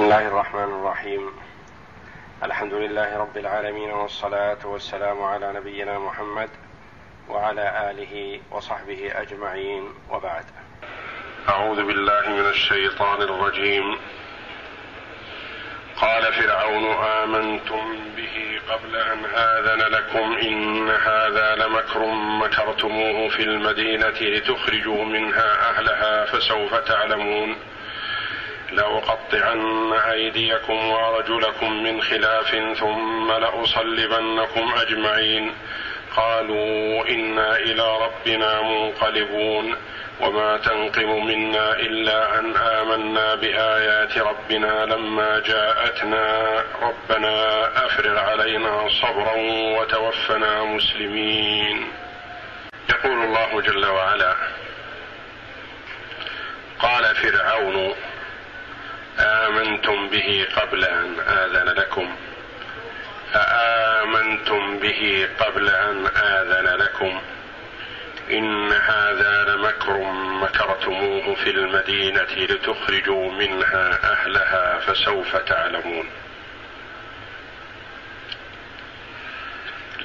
بسم 0.00 0.08
الله 0.08 0.28
الرحمن 0.28 0.64
الرحيم. 0.80 1.30
الحمد 2.42 2.74
لله 2.74 3.18
رب 3.18 3.36
العالمين 3.36 3.90
والصلاة 3.90 4.58
والسلام 4.64 5.22
على 5.22 5.52
نبينا 5.52 5.98
محمد 5.98 6.48
وعلى 7.28 7.90
آله 7.90 8.40
وصحبه 8.50 9.12
أجمعين 9.14 9.84
وبعد. 10.10 10.44
أعوذ 11.48 11.76
بالله 11.86 12.28
من 12.28 12.46
الشيطان 12.48 13.22
الرجيم. 13.22 13.98
قال 15.96 16.32
فرعون 16.32 16.84
آمنتم 17.04 17.98
به 18.16 18.60
قبل 18.68 18.96
أن 18.96 19.24
آذن 19.24 19.80
لكم 19.80 20.36
إن 20.42 20.90
هذا 20.90 21.56
لمكر 21.56 22.06
مكرتموه 22.14 23.28
في 23.28 23.42
المدينة 23.42 24.20
لتخرجوا 24.20 25.04
منها 25.04 25.70
أهلها 25.70 26.24
فسوف 26.24 26.74
تعلمون. 26.74 27.56
لأقطعن 28.72 29.92
أيديكم 29.92 30.88
وأرجلكم 30.88 31.82
من 31.82 32.02
خلاف 32.02 32.50
ثم 32.78 33.32
لأصلبنكم 33.32 34.74
أجمعين. 34.80 35.54
قالوا 36.16 37.08
إنا 37.08 37.56
إلى 37.56 37.98
ربنا 37.98 38.62
منقلبون. 38.62 39.76
وما 40.20 40.56
تنقم 40.56 41.26
منا 41.26 41.72
إلا 41.72 42.38
أن 42.38 42.56
آمنا 42.56 43.34
بآيات 43.34 44.18
ربنا 44.18 44.86
لما 44.86 45.38
جاءتنا. 45.38 46.54
ربنا 46.82 47.66
أفرغ 47.86 48.18
علينا 48.18 48.88
صبرا 49.02 49.34
وتوفنا 49.78 50.64
مسلمين. 50.64 51.92
يقول 52.90 53.22
الله 53.24 53.60
جل 53.60 53.86
وعلا 53.86 54.34
قال 56.78 57.16
فرعون 57.16 57.94
آمنتم 59.20 60.08
به 60.08 60.46
قبل 60.56 60.84
أن 60.84 61.20
آذن 61.20 61.68
لكم. 61.68 62.16
اامنتم 63.34 64.78
به 64.78 65.28
قبل 65.40 65.68
أن 65.68 66.06
آذن 66.06 66.76
لكم. 66.82 67.20
إن 68.30 68.72
هذا 68.72 69.44
لمكر 69.48 69.96
مكرتموه 70.42 71.34
في 71.34 71.50
المدينة 71.50 72.32
لتخرجوا 72.36 73.32
منها 73.32 74.12
أهلها 74.12 74.78
فسوف 74.78 75.36
تعلمون. 75.36 76.10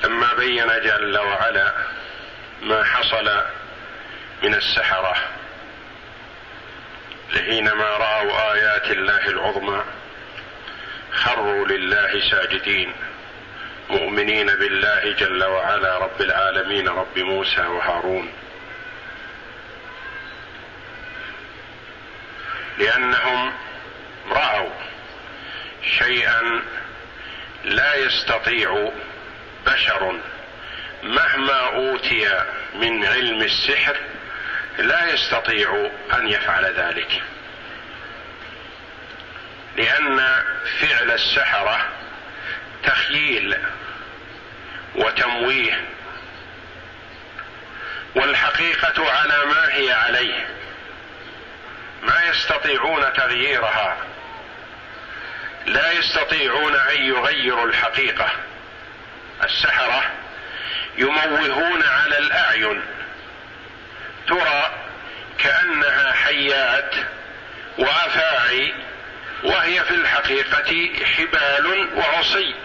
لما 0.04 0.34
بين 0.34 0.68
جل 0.68 1.18
وعلا 1.18 1.74
ما 2.62 2.84
حصل 2.84 3.42
من 4.44 4.54
السحرة 4.54 5.16
حينما 7.38 7.84
رأوا 7.98 8.54
آيات 8.54 8.92
الله 8.92 9.28
العظمى 9.28 9.84
خروا 11.12 11.68
لله 11.68 12.30
ساجدين 12.32 12.94
مؤمنين 13.90 14.48
بالله 14.48 15.12
جل 15.20 15.44
وعلا 15.44 15.98
رب 15.98 16.22
العالمين 16.22 16.88
رب 16.88 17.20
موسى 17.20 17.62
وهارون. 17.62 18.32
لأنهم 22.78 23.54
رأوا 24.32 24.70
شيئا 26.00 26.62
لا 27.66 27.96
يستطيع 27.96 28.92
بشر 29.66 30.20
مهما 31.04 31.60
أوتي 31.76 32.44
من 32.76 33.06
علم 33.06 33.42
السحر 33.42 33.96
لا 34.78 35.14
يستطيع 35.14 35.90
أن 36.14 36.28
يفعل 36.28 36.66
ذلك. 36.66 37.22
لأن 39.76 40.44
فعل 40.80 41.12
السحرة 41.12 41.90
تخييل 42.84 43.58
وتمويه 44.96 45.86
والحقيقة 48.16 49.12
على 49.12 49.46
ما 49.46 49.74
هي 49.74 49.92
عليه. 49.92 50.48
ما 52.04 52.24
يستطيعون 52.24 53.14
تغييرها. 53.14 53.98
لا 55.66 55.92
يستطيعون 55.92 56.76
أن 56.76 57.02
يغيروا 57.02 57.66
الحقيقة. 57.66 58.30
السحرة 59.44 60.04
يموهون 60.98 61.84
على 61.84 62.18
الأعين. 62.18 62.82
ترى 64.28 64.72
كأنها 65.38 66.12
حيات 66.12 66.96
وأفاعي 67.78 68.74
وهي 69.44 69.84
في 69.84 69.92
الحقيقة 69.92 70.90
حبال 71.06 71.90
وعصي. 71.96 72.56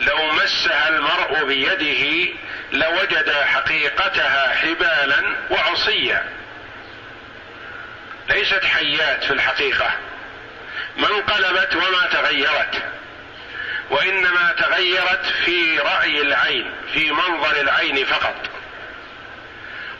لو 0.00 0.32
مسها 0.32 0.88
المرء 0.88 1.44
بيده 1.44 2.32
لوجد 2.72 3.32
حقيقتها 3.32 4.54
حبالا 4.54 5.36
وعصيا. 5.50 6.24
ليست 8.28 8.64
حيات 8.64 9.24
في 9.24 9.32
الحقيقة. 9.32 9.90
ما 10.96 11.08
انقلبت 11.08 11.74
وما 11.74 12.06
تغيرت 12.12 12.82
وإنما 13.90 14.54
تغيرت 14.58 15.26
في 15.44 15.78
رأي 15.78 16.22
العين 16.22 16.72
في 16.92 17.10
منظر 17.10 17.60
العين 17.60 18.04
فقط. 18.04 18.51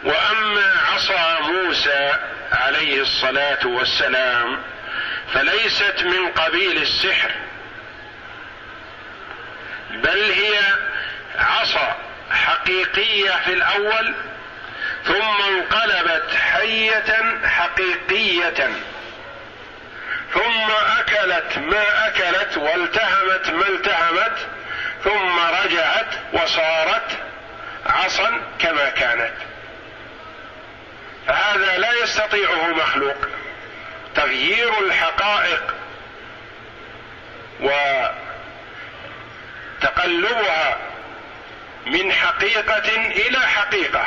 وأما 0.05 0.75
عصا 0.93 1.41
موسى 1.41 2.15
عليه 2.53 3.01
الصلاة 3.01 3.67
والسلام 3.67 4.63
فليست 5.35 6.03
من 6.03 6.29
قبيل 6.29 6.83
السحر 6.83 7.31
بل 9.91 10.33
هي 10.33 10.59
عصا 11.39 11.97
حقيقية 12.31 13.31
في 13.45 13.53
الأول 13.53 14.15
ثم 15.05 15.43
انقلبت 15.49 16.35
حية 16.53 17.39
حقيقية 17.47 18.71
ثم 20.35 20.71
أكلت 20.99 21.59
ما 21.59 22.09
أكلت 22.09 22.57
والتهمت 22.57 23.51
ما 23.51 23.69
التهمت 23.69 24.37
ثم 25.05 25.39
رجعت 25.65 26.15
وصارت 26.33 27.19
عصا 27.87 28.41
كما 28.59 28.89
كانت. 28.91 29.33
فهذا 31.27 31.79
لا 31.79 31.93
يستطيعه 32.03 32.67
مخلوق. 32.67 33.17
تغيير 34.15 34.79
الحقائق 34.79 35.75
وتقلبها 39.81 40.79
من 41.87 42.13
حقيقة 42.13 42.97
إلى 43.07 43.39
حقيقة. 43.39 44.07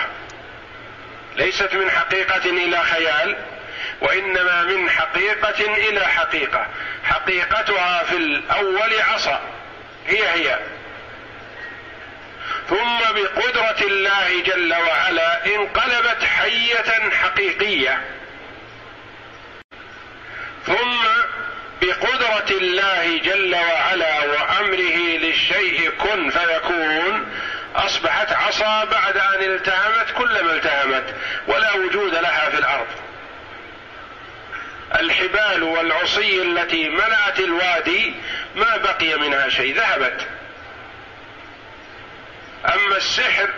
ليست 1.35 1.73
من 1.73 1.91
حقيقة 1.91 2.49
إلى 2.49 2.79
خيال 2.79 3.37
وإنما 4.01 4.63
من 4.63 4.89
حقيقة 4.89 5.73
إلى 5.89 6.05
حقيقة. 6.05 6.67
حقيقتها 7.03 8.03
في 8.03 8.17
الأول 8.17 9.01
عصا 9.01 9.41
هي 10.07 10.29
هي. 10.29 10.59
ثم 12.69 12.99
بقدرة 13.15 13.87
الله 13.87 14.41
جل 14.45 14.73
وعلا 14.73 15.45
انقلبت 15.45 16.23
حية 16.23 17.09
حقيقية. 17.09 18.01
ثم 20.65 21.03
بقدرة 21.81 22.57
الله 22.57 23.17
جل 23.17 23.55
وعلا 23.55 24.19
وأمره 24.19 24.97
للشيء 25.17 25.89
كن 25.89 26.29
فيكون 26.29 27.27
أصبحت 27.75 28.33
عصا 28.33 28.83
بعد 28.85 29.17
أن 29.17 29.43
التهمت 29.43 30.11
كلما 30.17 30.51
التهمت 30.51 31.15
ولا 31.47 31.73
وجود 31.73 32.15
لها 32.15 32.49
في 32.49 32.57
الأرض. 32.57 32.87
الحبال 34.99 35.63
والعصي 35.63 36.41
التي 36.41 36.89
ملأت 36.89 37.39
الوادي 37.39 38.13
ما 38.55 38.78
بقي 38.78 39.17
منها 39.17 39.49
شيء 39.49 39.75
ذهبت. 39.75 40.28
أما 42.73 42.97
السحر 42.97 43.50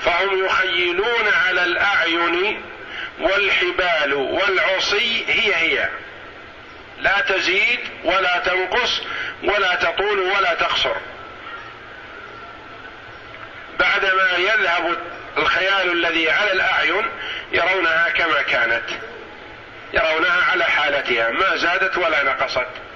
فهم 0.00 0.44
يخيلون 0.44 1.28
على 1.46 1.64
الأعين 1.64 2.62
والحبال 3.20 4.14
والعصي 4.14 5.24
هي 5.28 5.54
هي. 5.54 5.88
لا 6.98 7.20
تزيد 7.20 7.80
ولا 8.04 8.38
تنقص 8.38 9.00
ولا 9.42 9.74
تطول 9.74 10.18
ولا 10.18 10.54
تقصر. 10.54 10.96
بعدما 13.78 14.30
يذهب 14.38 14.98
الخيال 15.36 15.92
الذي 15.92 16.30
على 16.30 16.52
الأعين 16.52 17.06
يرونها 17.52 18.08
كما 18.08 18.42
كانت 18.42 18.84
يرونها 19.92 20.44
على 20.50 20.64
حالتها 20.64 21.30
ما 21.30 21.56
زادت 21.56 21.98
ولا 21.98 22.22
نقصت. 22.22 22.87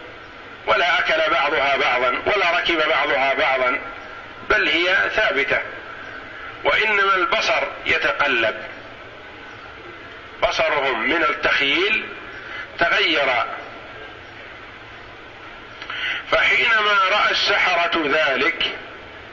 ولا 0.66 0.98
أكل 0.98 1.30
بعضها 1.30 1.76
بعضا 1.76 2.08
ولا 2.08 2.58
ركب 2.58 2.88
بعضها 2.88 3.34
بعضا 3.34 3.80
بل 4.50 4.68
هي 4.68 5.10
ثابتة. 5.10 5.60
وإنما 6.64 7.14
البصر 7.14 7.62
يتقلب. 7.86 8.64
بصرهم 10.42 11.08
من 11.08 11.22
التخييل 11.22 12.04
تغير. 12.78 13.46
فحينما 16.30 16.92
رأى 17.10 17.30
السحرة 17.30 18.08
ذلك 18.08 18.78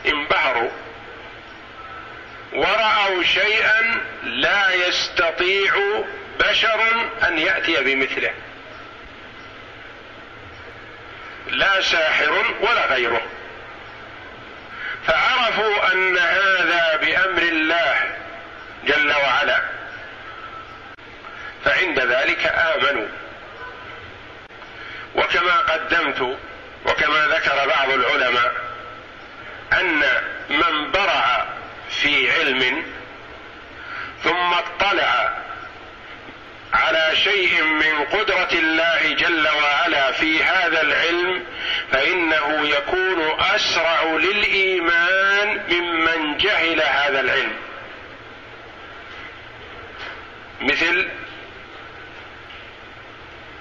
انبهروا. 0.06 0.70
ورأوا 2.54 3.24
شيئا 3.24 4.02
لا 4.24 4.74
يستطيع 4.74 6.04
بشر 6.40 7.10
أن 7.28 7.40
يأتي 7.40 7.84
بمثله. 7.84 8.34
لا 11.52 11.82
ساحر 11.82 12.56
ولا 12.62 12.86
غيره 12.86 13.22
فعرفوا 15.08 15.94
أن 15.94 16.18
هذا 16.18 16.96
بأمر 17.02 17.42
الله 17.42 18.16
جل 18.86 19.12
وعلا. 19.12 19.62
فعند 21.66 22.00
ذلك 22.00 22.46
آمنوا. 22.48 23.08
وكما 25.16 25.58
قدمت 25.58 26.38
وكما 26.86 27.28
ذكر 27.28 27.68
بعض 27.68 27.90
العلماء 27.90 28.52
أن 29.74 30.04
من 30.50 30.92
برع 30.92 31.46
في 31.90 32.32
علم 32.32 32.86
ثم 34.24 34.54
اطلع 34.54 35.38
على 36.74 37.16
شيء 37.16 37.64
من 37.64 38.06
قدرة 38.06 38.50
الله 38.54 39.14
جل 39.14 39.48
وعلا 39.48 40.12
في 40.12 40.44
هذا 40.44 40.82
العلم 40.82 41.44
فإنه 41.92 42.68
يكون 42.68 43.40
أسرع 43.56 44.04
للإيمان 44.04 45.62
ممن 45.70 46.38
جهل 46.38 46.82
هذا 46.82 47.20
العلم. 47.20 47.54
مثل 50.62 51.10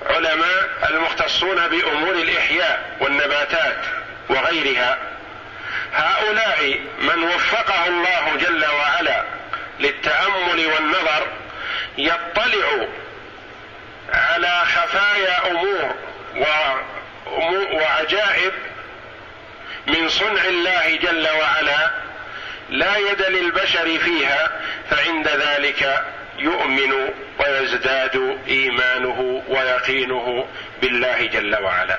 علماء 0.07 0.89
المختصون 0.91 1.69
بأمور 1.69 2.15
الإحياء 2.15 2.97
والنباتات 3.01 3.85
وغيرها. 4.29 4.99
هؤلاء 5.93 6.81
من 6.99 7.23
وفقه 7.23 7.87
الله 7.87 8.37
جل 8.37 8.65
وعلا 8.67 9.25
للتأمل 9.81 10.67
والنظر 10.67 11.27
يطلع 11.99 12.89
على 14.13 14.63
خفايا 14.65 15.51
أمور 15.51 15.95
وعجائب 17.73 18.53
من 19.87 20.09
صنع 20.09 20.45
الله 20.45 20.97
جل 20.97 21.29
وعلا 21.29 21.91
لا 22.71 22.97
يد 22.97 23.23
للبشر 23.23 23.99
فيها 23.99 24.61
فعند 24.91 25.29
ذلك 25.29 26.05
يؤمن 26.39 27.13
ويزداد 27.39 28.39
إيمانه 28.49 29.43
ويقينه 29.49 30.49
بالله 30.83 31.27
جل 31.27 31.57
وعلا. 31.63 31.99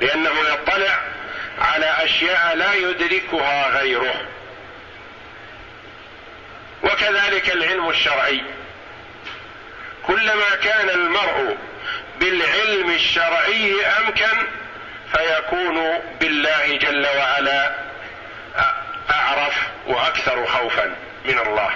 لأنه 0.00 0.32
يطلع 0.52 1.00
على 1.58 1.94
أشياء 2.04 2.56
لا 2.56 2.74
يدركها 2.74 3.68
غيره. 3.68 4.14
وكذلك 6.86 7.50
العلم 7.50 7.88
الشرعي. 7.90 8.42
كلما 10.06 10.56
كان 10.62 10.90
المرء 10.90 11.56
بالعلم 12.20 12.90
الشرعي 12.90 13.86
أمكن 13.86 14.46
فيكون 15.12 15.98
بالله 16.20 16.76
جل 16.76 17.06
وعلا 17.06 17.74
أعرف 19.10 19.54
وأكثر 19.86 20.46
خوفا 20.46 20.94
من 21.24 21.38
الله. 21.38 21.70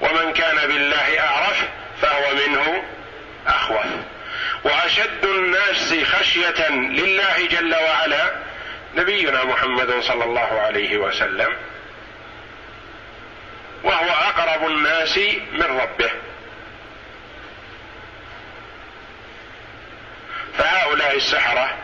ومن 0.00 0.32
كان 0.32 0.56
بالله 0.56 1.20
أعرف 1.20 1.64
فهو 2.02 2.34
منه 2.34 2.82
اخوف 3.46 3.86
وأشد 4.64 5.24
الناس 5.24 5.94
خشية 6.04 6.68
لله 6.70 7.46
جل 7.50 7.74
وعلا 7.74 8.30
نبينا 8.94 9.44
محمد 9.44 10.00
صلى 10.00 10.24
الله 10.24 10.60
عليه 10.60 10.98
وسلم 10.98 11.56
وهو 13.84 14.08
أقرب 14.10 14.66
الناس 14.66 15.18
من 15.52 15.62
ربه. 15.62 16.10
فهؤلاء 20.58 21.16
السحرة 21.16 21.74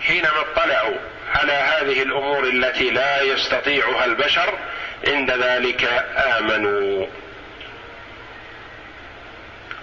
حينما 0.00 0.40
اطلعوا 0.40 0.96
على 1.34 1.52
هذه 1.52 2.02
الأمور 2.02 2.44
التي 2.44 2.90
لا 2.90 3.22
يستطيعها 3.22 4.04
البشر 4.04 4.58
عند 5.06 5.30
ذلك 5.30 5.84
آمنوا. 6.16 7.06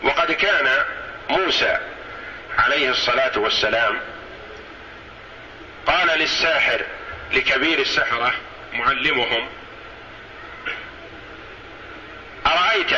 وقد 0.03 0.31
كان 0.31 0.85
موسى 1.29 1.77
عليه 2.57 2.89
الصلاة 2.89 3.39
والسلام 3.39 3.99
قال 5.87 6.19
للساحر 6.19 6.81
لكبير 7.33 7.79
السحرة 7.79 8.33
معلمهم 8.73 9.47
أرأيت 12.45 12.93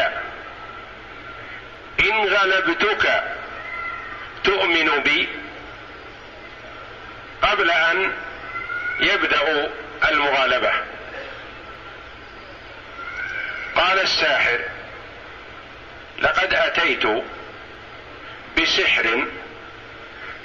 إن 1.99 2.27
غلبتك 2.27 3.23
تؤمن 4.43 4.89
بي 4.99 5.27
قبل 7.41 7.71
أن 7.71 8.13
يبدأ 8.99 9.71
المغالبة؟ 10.09 10.73
قال 13.75 13.99
الساحر 13.99 14.59
لقد 16.19 16.53
أتيت 16.53 17.03
بسحر 18.57 19.27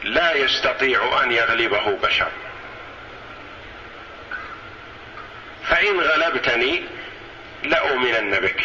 لا 0.04 0.34
يستطيع 0.34 1.22
أن 1.22 1.32
يغلبه 1.32 1.98
بشر. 2.02 2.30
فإن 5.68 6.00
غلبتني 6.00 6.84
لأؤمنن 7.62 8.40
بك. 8.40 8.60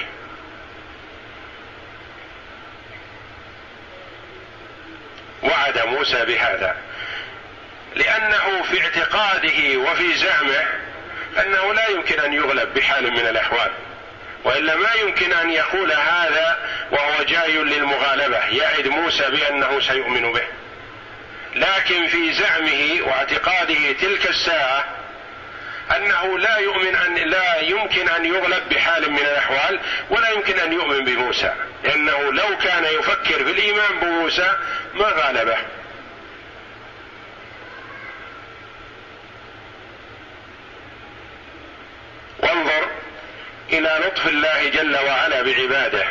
وعد 5.43 5.79
موسى 5.79 6.25
بهذا. 6.25 6.75
لأنه 7.95 8.63
في 8.63 8.81
اعتقاده 8.81 9.77
وفي 9.77 10.13
زعمه 10.13 10.65
أنه 11.41 11.73
لا 11.73 11.87
يمكن 11.87 12.19
أن 12.19 12.33
يغلب 12.33 12.73
بحال 12.73 13.11
من 13.11 13.27
الأحوال. 13.27 13.71
وإلا 14.43 14.75
ما 14.75 14.93
يمكن 14.93 15.33
أن 15.33 15.49
يقول 15.49 15.91
هذا 15.91 16.69
وهو 16.91 17.23
جاي 17.23 17.57
للمغالبة. 17.57 18.45
يعد 18.45 18.87
موسى 18.87 19.31
بأنه 19.31 19.79
سيؤمن 19.79 20.33
به. 20.33 20.47
لكن 21.57 22.07
في 22.07 22.33
زعمه 22.33 23.01
واعتقاده 23.01 23.91
تلك 24.01 24.29
الساعة 24.29 24.85
أنه 25.95 26.39
لا 26.39 26.57
يؤمن 26.57 26.95
ان 26.95 27.15
لا 27.15 27.61
يمكن 27.61 28.09
أن 28.09 28.25
يغلب 28.25 28.69
بحال 28.69 29.11
من 29.11 29.19
الأحوال 29.19 29.79
ولا 30.09 30.29
يمكن 30.29 30.59
أن 30.59 30.73
يؤمن 30.73 31.05
بموسى. 31.05 31.53
لأنه 31.83 32.33
لو 32.33 32.57
كان 32.63 32.83
يفكر 32.83 33.43
في 33.43 33.51
الإيمان 33.51 33.99
بموسى 34.01 34.53
ما 34.93 35.05
غالبه. 35.05 35.57
وانظر 42.39 42.87
إلى 43.69 43.99
لطف 44.05 44.27
الله 44.27 44.69
جل 44.69 44.97
وعلا 44.97 45.41
بعباده 45.41 46.07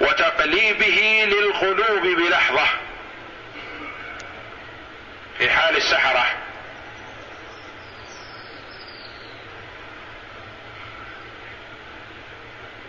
وتقليبه 0.00 1.28
للقلوب 1.28 2.02
بلحظة. 2.02 2.66
السحرة. 5.82 6.26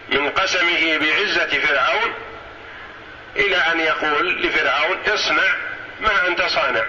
من 0.09 0.29
قسمه 0.29 0.97
بعزة 0.97 1.59
فرعون 1.59 2.13
إلى 3.35 3.57
أن 3.57 3.79
يقول 3.79 4.41
لفرعون 4.41 4.97
اصنع 5.07 5.55
ما 6.00 6.27
أنت 6.27 6.41
صانع. 6.41 6.85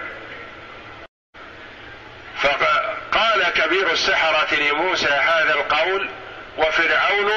فقال 2.37 3.43
كبير 3.55 3.91
السحرة 3.91 4.55
لموسى 4.55 5.07
هذا 5.07 5.53
القول 5.53 6.09
وفرعون 6.57 7.31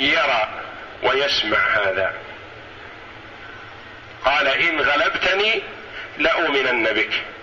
يرى 0.00 0.62
ويسمع 1.02 1.58
هذا. 1.58 2.14
قال 4.24 4.48
إن 4.48 4.80
غلبتني 4.80 5.62
لأؤمنن 6.18 6.92
بك. 6.92 7.33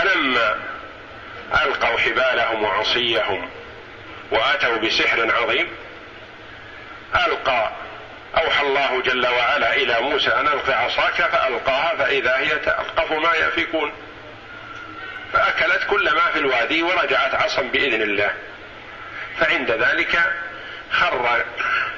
فلما 0.00 0.56
ألقوا 1.62 1.98
حبالهم 1.98 2.62
وعصيهم 2.62 3.50
وآتوا 4.30 4.76
بسحر 4.76 5.32
عظيم. 5.34 5.68
ألقى 7.26 7.72
أوحى 8.36 8.66
الله 8.66 9.02
جل 9.02 9.26
وعلا 9.26 9.74
إلى 9.76 10.00
موسى 10.00 10.30
أن 10.30 10.46
الق 10.46 10.70
عصاك 10.70 11.14
فألقاها 11.14 11.96
فإذا 11.96 12.36
هي 12.36 12.48
تلقف 12.48 13.12
ما 13.12 13.34
يأفكون. 13.34 13.92
فأكلت 15.32 15.86
كل 15.90 16.10
ما 16.14 16.30
في 16.32 16.38
الوادي 16.38 16.82
ورجعت 16.82 17.34
عصا 17.34 17.62
بإذن 17.62 18.02
الله. 18.02 18.30
فعند 19.40 19.70
ذلك 19.70 20.32
خر 20.90 21.44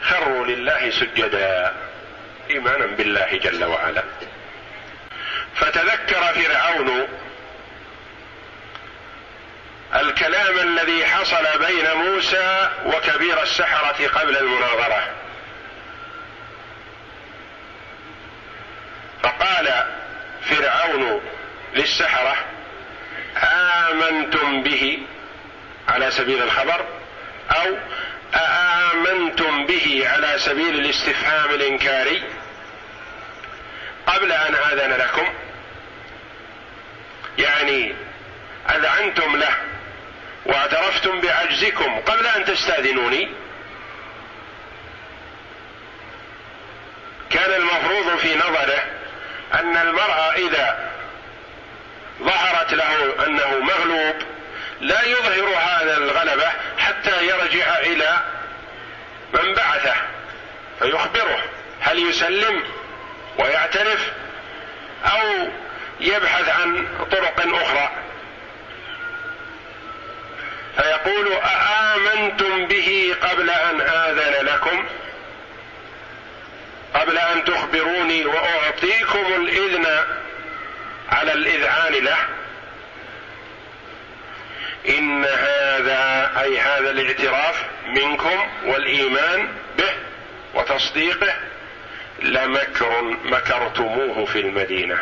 خروا 0.03 0.47
لله 0.47 0.91
سجدا 0.91 1.75
إيمانا 2.51 2.87
بالله 2.87 3.41
جل 3.43 3.65
وعلا. 3.65 4.03
فتذكر 5.55 6.23
فرعون 6.23 6.62
الكلام 10.13 10.59
الذي 10.59 11.07
حصل 11.07 11.59
بين 11.67 11.93
موسى 11.95 12.71
وكبير 12.87 13.43
السحرة 13.43 14.09
قبل 14.09 14.37
المناظرة. 14.37 15.11
فقال 19.23 19.87
فرعون 20.43 21.21
للسحرة 21.75 22.37
آمنتم 23.37 24.63
به 24.63 24.99
على 25.89 26.11
سبيل 26.11 26.43
الخبر؟ 26.43 26.87
أو 27.51 27.77
أآمنتم 28.35 29.67
به 29.67 30.09
على 30.09 30.39
سبيل 30.39 30.75
الاستفهام 30.75 31.51
الإنكاري؟ 31.51 32.23
قبل 34.07 34.33
أن 34.33 34.55
آذن 34.55 34.93
لكم 34.93 35.29
يعني 37.39 37.95
أذعنتم 38.71 39.37
له 39.37 39.72
واعترفتم 40.47 41.21
بعجزكم 41.21 42.01
قبل 42.01 42.27
أن 42.27 42.45
تستأذنوني. 42.45 43.29
كان 47.31 47.53
المفروض 47.53 48.19
في 48.19 48.37
نظره 48.37 48.83
أن 49.55 49.77
المرأة 49.77 50.33
إذا 50.33 50.91
ظهرت 52.23 52.73
له 52.75 53.27
أنه 53.27 53.59
مغلوب 53.59 54.15
لا 54.81 55.03
يظهر 55.03 55.49
هذا 55.49 55.97
الغلبة 55.97 56.51
حتى 56.79 57.27
يرجع 57.27 57.79
إلى 57.79 58.21
من 59.35 59.55
بعثه 59.55 59.95
فيخبره 60.79 61.43
هل 61.81 62.09
يسلم 62.09 62.63
ويعترف 63.39 64.13
أو 65.05 65.49
يبحث 66.01 66.49
عن 66.49 66.89
طرق 67.11 67.55
أخرى. 67.63 67.91
فيقول 70.77 71.33
أآمنتم 71.33 72.67
به 72.67 73.15
قبل 73.23 73.51
أن 73.51 73.81
آذن 73.81 74.47
لكم؟ 74.47 74.85
قبل 76.95 77.19
أن 77.19 77.45
تخبروني 77.45 78.25
وأعطيكم 78.25 79.27
الإذن 79.37 79.87
على 81.09 81.33
الإذعان 81.33 81.93
له؟ 81.93 82.17
إن 84.89 85.25
هذا 85.25 86.33
أي 86.41 86.59
هذا 86.59 86.91
الاعتراف 86.91 87.65
منكم 87.87 88.49
والإيمان 88.65 89.49
به 89.79 89.95
وتصديقه 90.55 91.35
لمكر 92.23 93.03
مكرتموه 93.25 94.25
في 94.25 94.41
المدينة 94.41 94.99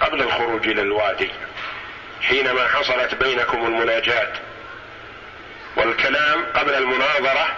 قبل 0.00 0.22
الخروج 0.22 0.68
إلى 0.68 0.82
الوادي 0.82 1.30
حينما 2.22 2.68
حصلت 2.68 3.14
بينكم 3.14 3.66
المناجاة. 3.66 4.32
والكلام 5.76 6.46
قبل 6.54 6.74
المناظرة 6.74 7.56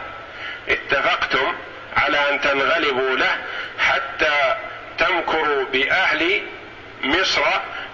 اتفقتم 0.69 1.55
على 1.97 2.31
أن 2.31 2.41
تنغلبوا 2.41 3.17
له 3.17 3.37
حتى 3.79 4.57
تمكروا 4.99 5.65
بأهل 5.65 6.43
مصر 7.03 7.43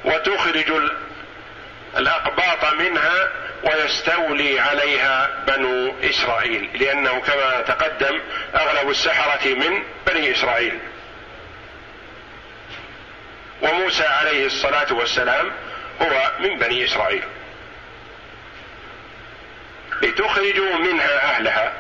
وتخرجوا 0.05 0.81
الأقباط 1.97 2.75
منها 2.75 3.31
ويستولي 3.65 4.61
عليها 4.61 5.31
بنو 5.47 5.95
إسرائيل 6.03 6.69
لأنه 6.75 7.21
كما 7.21 7.61
تقدم 7.61 8.21
أغلب 8.55 8.91
السحرة 8.91 9.55
من 9.55 9.83
بني 10.07 10.33
إسرائيل. 10.33 10.79
وموسى 13.63 14.05
عليه 14.05 14.47
الصلاة 14.47 14.93
والسلام 14.93 15.51
هو 16.03 16.31
من 16.41 16.59
بني 16.59 16.85
إسرائيل. 16.85 17.23
لتخرجوا 20.03 20.77
منها 20.77 21.37
أهلها. 21.37 21.73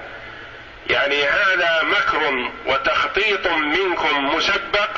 يعني 0.90 1.25
هذا 1.25 1.83
مكر 1.83 2.50
وتخطيط 2.66 3.47
منكم 3.47 4.37
مسبق 4.37 4.90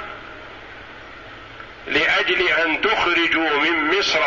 لأجل 1.86 2.48
أن 2.48 2.80
تخرجوا 2.80 3.60
من 3.60 3.98
مصر 3.98 4.20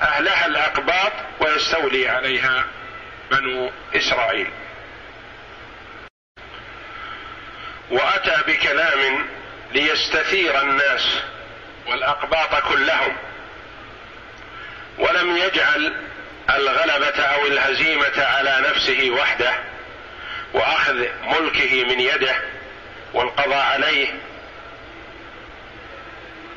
أهلها 0.00 0.46
الأقباط 0.46 1.12
ويستولي 1.40 2.08
عليها 2.08 2.64
بنو 3.30 3.70
إسرائيل. 3.96 4.50
وأتى 7.90 8.36
بكلام 8.46 9.26
ليستثير 9.72 10.60
الناس 10.60 11.20
والأقباط 11.86 12.62
كلهم. 12.68 13.16
ولم 14.98 15.36
يجعل 15.36 15.94
الغلبة 16.50 17.22
أو 17.22 17.46
الهزيمة 17.46 18.24
على 18.24 18.64
نفسه 18.70 19.10
وحده 19.10 19.54
وأخذ 20.54 21.06
ملكه 21.22 21.84
من 21.84 22.00
يده 22.00 22.34
والقضاء 23.14 23.64
عليه. 23.64 24.08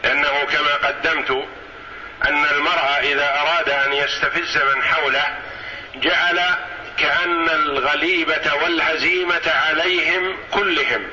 لأنه 0.04 0.46
كما 0.52 0.74
قدمت 0.88 1.32
أن 2.26 2.46
المرء 2.46 3.00
إذا 3.02 3.40
أراد 3.40 3.70
أن 3.70 3.94
يستفز 3.94 4.58
من 4.58 4.84
حوله 4.84 5.38
جعل 5.96 6.42
كأن 6.98 7.50
الغليبة 7.50 8.54
والهزيمة 8.64 9.52
عليهم 9.68 10.38
كلهم 10.52 11.08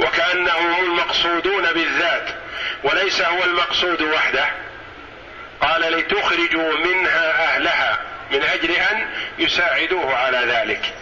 وكأنهم 0.00 0.72
هم 0.72 0.84
المقصودون 0.84 1.72
بالذات 1.72 2.28
وليس 2.84 3.22
هو 3.22 3.44
المقصود 3.44 4.02
وحده. 4.02 4.46
قال 5.60 5.80
لتخرجوا 5.80 6.76
منها 6.76 7.44
أهلها 7.44 7.98
من 8.30 8.42
أجل 8.42 8.70
أن 8.70 9.10
يساعدوه 9.38 10.16
على 10.16 10.38
ذلك. 10.38 10.94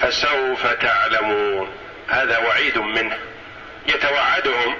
فسوف 0.00 0.66
تعلمون. 0.66 1.76
هذا 2.08 2.38
وعيد 2.38 2.78
منه. 2.78 3.18
يتوعدهم. 3.88 4.76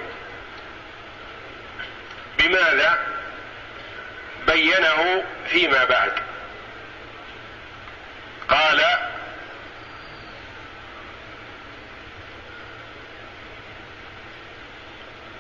بماذا؟ 2.39 2.99
بينه 4.47 5.25
فيما 5.49 5.85
بعد. 5.85 6.13
قال 8.49 8.83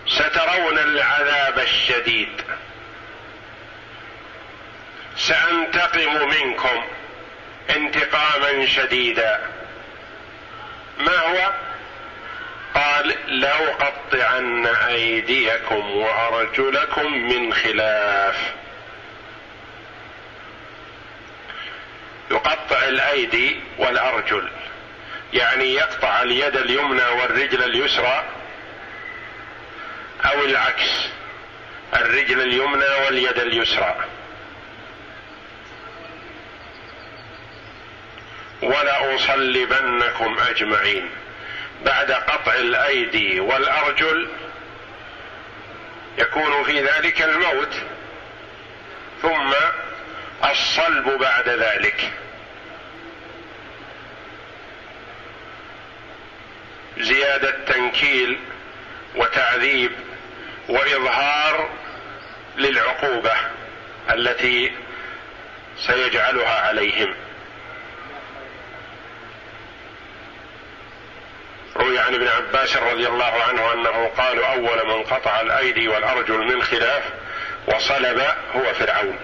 سترون 0.08 0.78
العذاب 0.78 1.58
الشديد. 1.58 2.42
سأنتقم 5.16 6.28
منكم 6.28 6.84
انتقاما 7.70 8.66
شديدا. 8.66 9.40
ما 10.98 11.18
هو؟ 11.18 11.52
قال 12.74 13.14
لأقطعن 13.40 14.66
أيديكم 14.66 15.90
وأرجلكم 15.90 17.12
من 17.12 17.54
خلاف. 17.54 18.54
يقطع 22.30 22.88
الأيدي 22.88 23.60
والأرجل 23.78 24.50
يعني 25.32 25.74
يقطع 25.74 26.22
اليد 26.22 26.56
اليمنى 26.56 27.04
والرجل 27.04 27.62
اليسرى. 27.62 28.24
أو 30.26 30.44
العكس 30.44 31.08
الرجل 31.94 32.40
اليمنى 32.40 32.84
واليد 33.04 33.38
اليسرى. 33.38 33.96
ولأصلبنكم 38.62 40.38
أجمعين. 40.38 41.10
بعد 41.84 42.12
قطع 42.12 42.54
الأيدي 42.54 43.40
والأرجل 43.40 44.28
يكون 46.18 46.64
في 46.64 46.80
ذلك 46.80 47.22
الموت. 47.22 47.74
ثم 49.22 49.52
الصلب 50.50 51.18
بعد 51.18 51.48
ذلك. 51.48 52.12
زيادة 56.98 57.50
تنكيل 57.50 58.38
وتعذيب 59.16 59.92
وإظهار 60.68 61.70
للعقوبة 62.56 63.34
التي 64.10 64.72
سيجعلها 65.86 66.60
عليهم. 66.68 67.14
روي 71.76 71.98
عن 71.98 72.14
ابن 72.14 72.28
عباس 72.28 72.76
رضي 72.76 73.06
الله 73.06 73.42
عنه 73.48 73.72
أنه 73.72 74.10
قال 74.16 74.44
أول 74.44 74.86
من 74.86 75.02
قطع 75.02 75.40
الأيدي 75.40 75.88
والأرجل 75.88 76.38
من 76.38 76.62
خلاف 76.62 77.02
وصلب 77.66 78.20
هو 78.54 78.74
فرعون. 78.74 79.18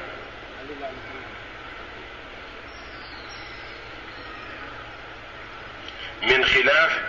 من 6.23 6.45
خلاف 6.45 7.01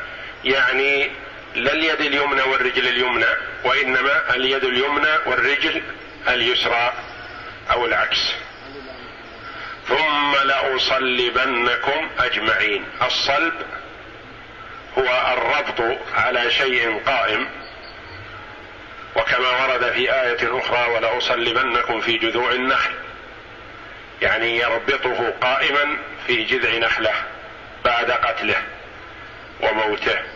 يعني 0.43 1.11
لا 1.55 1.73
اليد 1.73 2.01
اليمنى 2.01 2.41
والرجل 2.41 2.87
اليمنى 2.87 3.25
وإنما 3.63 4.35
اليد 4.35 4.63
اليمنى 4.63 5.17
والرجل 5.25 5.83
اليسرى 6.27 6.93
أو 7.71 7.85
العكس. 7.85 8.33
ثم 9.87 10.35
لأصلبنكم 10.45 12.09
أجمعين. 12.19 12.85
الصلب 13.01 13.53
هو 14.97 15.33
الربط 15.37 15.97
على 16.15 16.51
شيء 16.51 17.01
قائم 17.05 17.49
وكما 19.15 19.49
ورد 19.49 19.91
في 19.91 20.13
آية 20.13 20.59
أخرى 20.59 20.93
ولأصلبنكم 20.93 22.01
في 22.01 22.17
جذوع 22.17 22.51
النخل. 22.51 22.91
يعني 24.21 24.57
يربطه 24.57 25.33
قائما 25.41 25.97
في 26.27 26.43
جذع 26.43 26.77
نخله 26.77 27.13
بعد 27.85 28.11
قتله 28.11 28.63
وموته. 29.61 30.32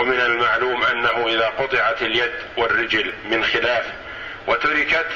ومن 0.00 0.20
المعلوم 0.20 0.84
أنه 0.84 1.28
إذا 1.28 1.46
قطعت 1.46 2.02
اليد 2.02 2.32
والرجل 2.56 3.12
من 3.24 3.44
خلاف 3.44 3.84
وتركت 4.46 5.06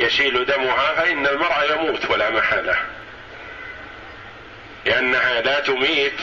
يسيل 0.00 0.44
دمها 0.44 0.94
فإن 0.94 1.26
المرء 1.26 1.72
يموت 1.72 2.10
ولا 2.10 2.30
محالة. 2.30 2.76
لأنها 4.86 5.40
لا 5.40 5.60
تميت 5.60 6.20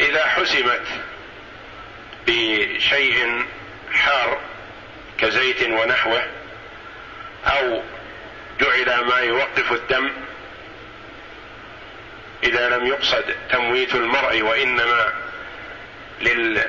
إذا 0.00 0.26
حسمت 0.26 0.86
بشيء 2.26 3.44
حار 3.92 4.40
كزيت 5.18 5.62
ونحوه 5.62 6.26
أو 7.46 7.82
جعل 8.60 9.04
ما 9.04 9.18
يوقف 9.18 9.72
الدم. 9.72 10.10
إذا 12.44 12.68
لم 12.68 12.86
يقصد 12.86 13.24
تمويت 13.50 13.94
المرء 13.94 14.42
وإنما 14.42 15.12
لل 16.20 16.64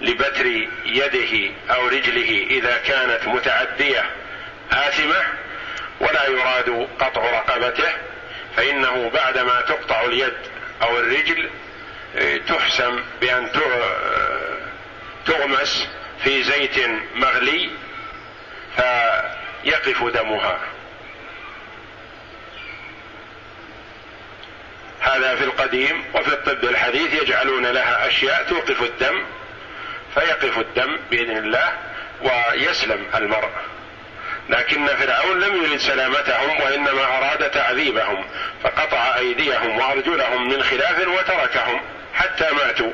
لبتر 0.00 0.46
يده 0.84 1.50
أو 1.70 1.88
رجله 1.88 2.46
إذا 2.50 2.78
كانت 2.78 3.26
متعدية 3.26 4.04
آثمة 4.72 5.22
ولا 6.00 6.26
يراد 6.28 6.88
قطع 6.98 7.30
رقبته 7.30 7.88
فإنه 8.56 9.10
بعدما 9.14 9.60
تقطع 9.60 10.04
اليد 10.04 10.36
أو 10.82 10.98
الرجل 10.98 11.50
تحسم 12.48 13.00
بأن 13.20 13.50
تغمس 15.26 15.88
في 16.24 16.42
زيت 16.42 16.90
مغلي 17.14 17.70
فيقف 18.76 20.04
دمها. 20.04 20.60
هذا 25.00 25.36
في 25.36 25.44
القديم 25.44 26.04
وفي 26.14 26.28
الطب 26.28 26.64
الحديث 26.64 27.22
يجعلون 27.22 27.66
لها 27.66 28.08
أشياء 28.08 28.46
توقف 28.48 28.82
الدم 28.82 29.24
فيقف 30.16 30.58
الدم 30.58 30.98
بإذن 31.10 31.36
الله 31.36 31.72
ويسلم 32.22 33.06
المرء. 33.14 33.50
لكن 34.48 34.86
فرعون 34.86 35.40
لم 35.40 35.64
يرد 35.64 35.76
سلامتهم 35.76 36.60
وإنما 36.60 37.04
أراد 37.18 37.50
تعذيبهم 37.50 38.24
فقطع 38.62 39.16
أيديهم 39.16 39.78
وأرجلهم 39.78 40.48
من 40.48 40.62
خلاف 40.62 41.08
وتركهم 41.08 41.80
حتى 42.14 42.50
ماتوا. 42.50 42.92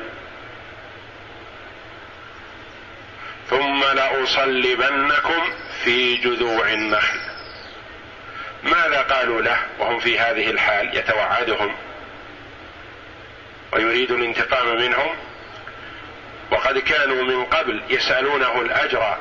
ثم 3.49 3.83
لأصلبنكم 3.83 5.53
في 5.83 6.15
جذوع 6.15 6.67
النخل. 6.67 7.19
ماذا 8.63 9.01
قالوا 9.01 9.41
له 9.41 9.57
وهم 9.79 9.99
في 9.99 10.19
هذه 10.19 10.49
الحال 10.49 10.97
يتوعدهم؟ 10.97 11.75
ويريد 13.73 14.11
الانتقام 14.11 14.75
منهم؟ 14.75 15.15
وقد 16.51 16.77
كانوا 16.77 17.23
من 17.23 17.45
قبل 17.45 17.81
يسألونه 17.89 18.61
الأجر 18.61 19.17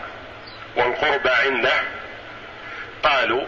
والقرب 0.76 1.28
عنده. 1.28 1.82
قالوا 3.02 3.46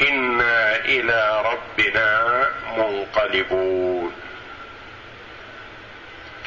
إنا 0.00 0.76
إلى 0.76 1.42
ربنا 1.44 2.46
منقلبون. 2.76 4.14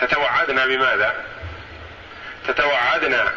تتوعدنا 0.01 0.65
بماذا؟ 0.65 1.15
تتوعدنا 2.47 3.31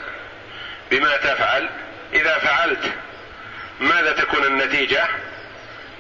بما 0.91 1.17
تفعل. 1.17 1.69
إذا 2.13 2.39
فعلت 2.39 2.93
ماذا 3.81 4.13
تكون 4.13 4.45
النتيجة؟ 4.45 5.09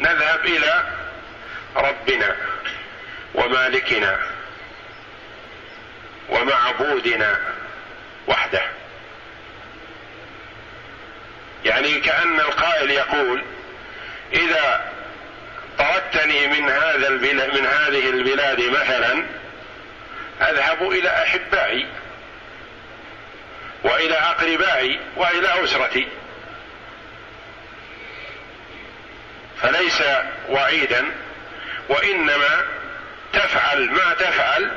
نذهب 0.00 0.44
إلى 0.44 0.84
ربنا 1.76 2.36
ومالكنا. 3.34 4.18
ومعبودنا 6.28 7.38
وحده. 8.26 8.62
يعني 11.64 12.00
كأن 12.00 12.40
القائل 12.40 12.90
يقول 12.90 13.42
إذا 14.32 14.92
طردتني 15.78 16.46
من 16.46 16.70
هذا 16.70 17.08
البلاد 17.08 17.54
من 17.58 17.66
هذه 17.66 18.10
البلاد 18.10 18.60
مثلا 18.60 19.26
أذهب 20.40 20.82
إلى 20.82 21.08
أحبائي 21.08 21.86
وإلى 23.84 24.14
أقربائي 24.14 25.00
وإلى 25.16 25.64
أسرتي. 25.64 26.08
فليس 29.62 30.02
وعيدا 30.48 31.04
وإنما 31.88 32.64
تفعل 33.32 33.90
ما 33.90 34.14
تفعل 34.18 34.70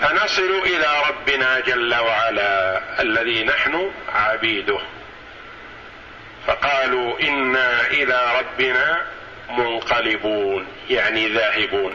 فنصل 0.00 0.62
إلى 0.66 1.02
ربنا 1.08 1.60
جل 1.60 1.94
وعلا 1.94 2.82
الذي 3.00 3.44
نحن 3.44 3.92
عبيده. 4.14 4.78
فقالوا 6.46 7.20
إنا 7.20 7.80
إلى 7.86 8.38
ربنا 8.38 9.06
منقلبون 9.50 10.66
يعني 10.90 11.28
ذاهبون. 11.28 11.94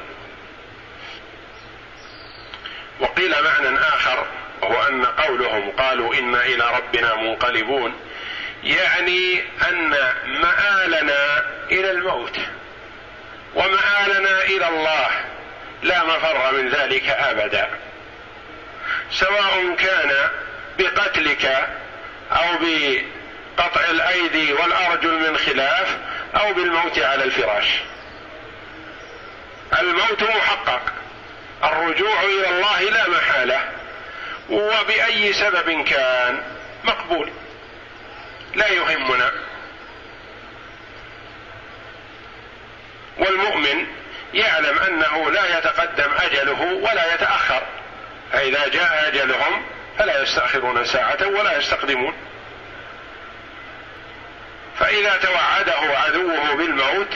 وقيل 3.00 3.32
معنى 3.44 3.78
آخر 3.80 4.28
وهو 4.62 4.88
أن 4.88 5.06
قولهم 5.06 5.72
قالوا 5.72 6.14
إنا 6.16 6.46
إلى 6.46 6.64
ربنا 6.78 7.16
منقلبون 7.16 7.94
يعني 8.64 9.44
أن 9.70 9.90
مآلنا 10.26 11.46
إلى 11.72 11.92
الموت. 11.92 12.38
ومآلنا 13.56 14.42
إلى 14.42 14.68
الله 14.68 15.10
لا 15.84 16.04
مفر 16.04 16.52
من 16.52 16.70
ذلك 16.70 17.10
أبدا. 17.10 17.70
سواء 19.12 19.76
كان 19.76 20.30
بقتلك 20.80 21.46
أو 22.32 22.46
بقطع 22.62 23.82
الأيدي 23.90 24.54
والأرجل 24.54 25.30
من 25.30 25.38
خلاف 25.38 25.98
أو 26.36 26.54
بالموت 26.54 27.00
على 27.00 27.24
الفراش. 27.24 27.68
الموت 29.80 30.24
محقق. 30.24 30.82
الرجوع 31.64 32.22
إلى 32.22 32.50
الله 32.50 32.82
لا 32.82 33.10
محالة. 33.10 33.70
وبأي 34.50 35.34
سبب 35.34 35.84
كان 35.84 36.44
مقبول. 36.84 37.32
لا 38.56 38.68
يهمنا. 38.68 39.32
والمؤمن 43.18 43.88
يعلم 44.34 44.80
أنه 44.80 45.32
لا 45.32 45.58
يتقدم 45.58 46.12
أجله 46.20 46.62
ولا 46.62 47.14
يتأخر. 47.14 47.62
فإذا 48.32 48.68
جاء 48.68 49.08
أجلهم 49.08 49.66
فلا 50.00 50.22
يستأخرون 50.22 50.86
ساعة 50.86 51.28
ولا 51.28 51.58
يستقدمون. 51.58 52.14
فإذا 54.80 55.18
توعده 55.18 55.98
عدوه 55.98 56.56
بالموت 56.56 57.14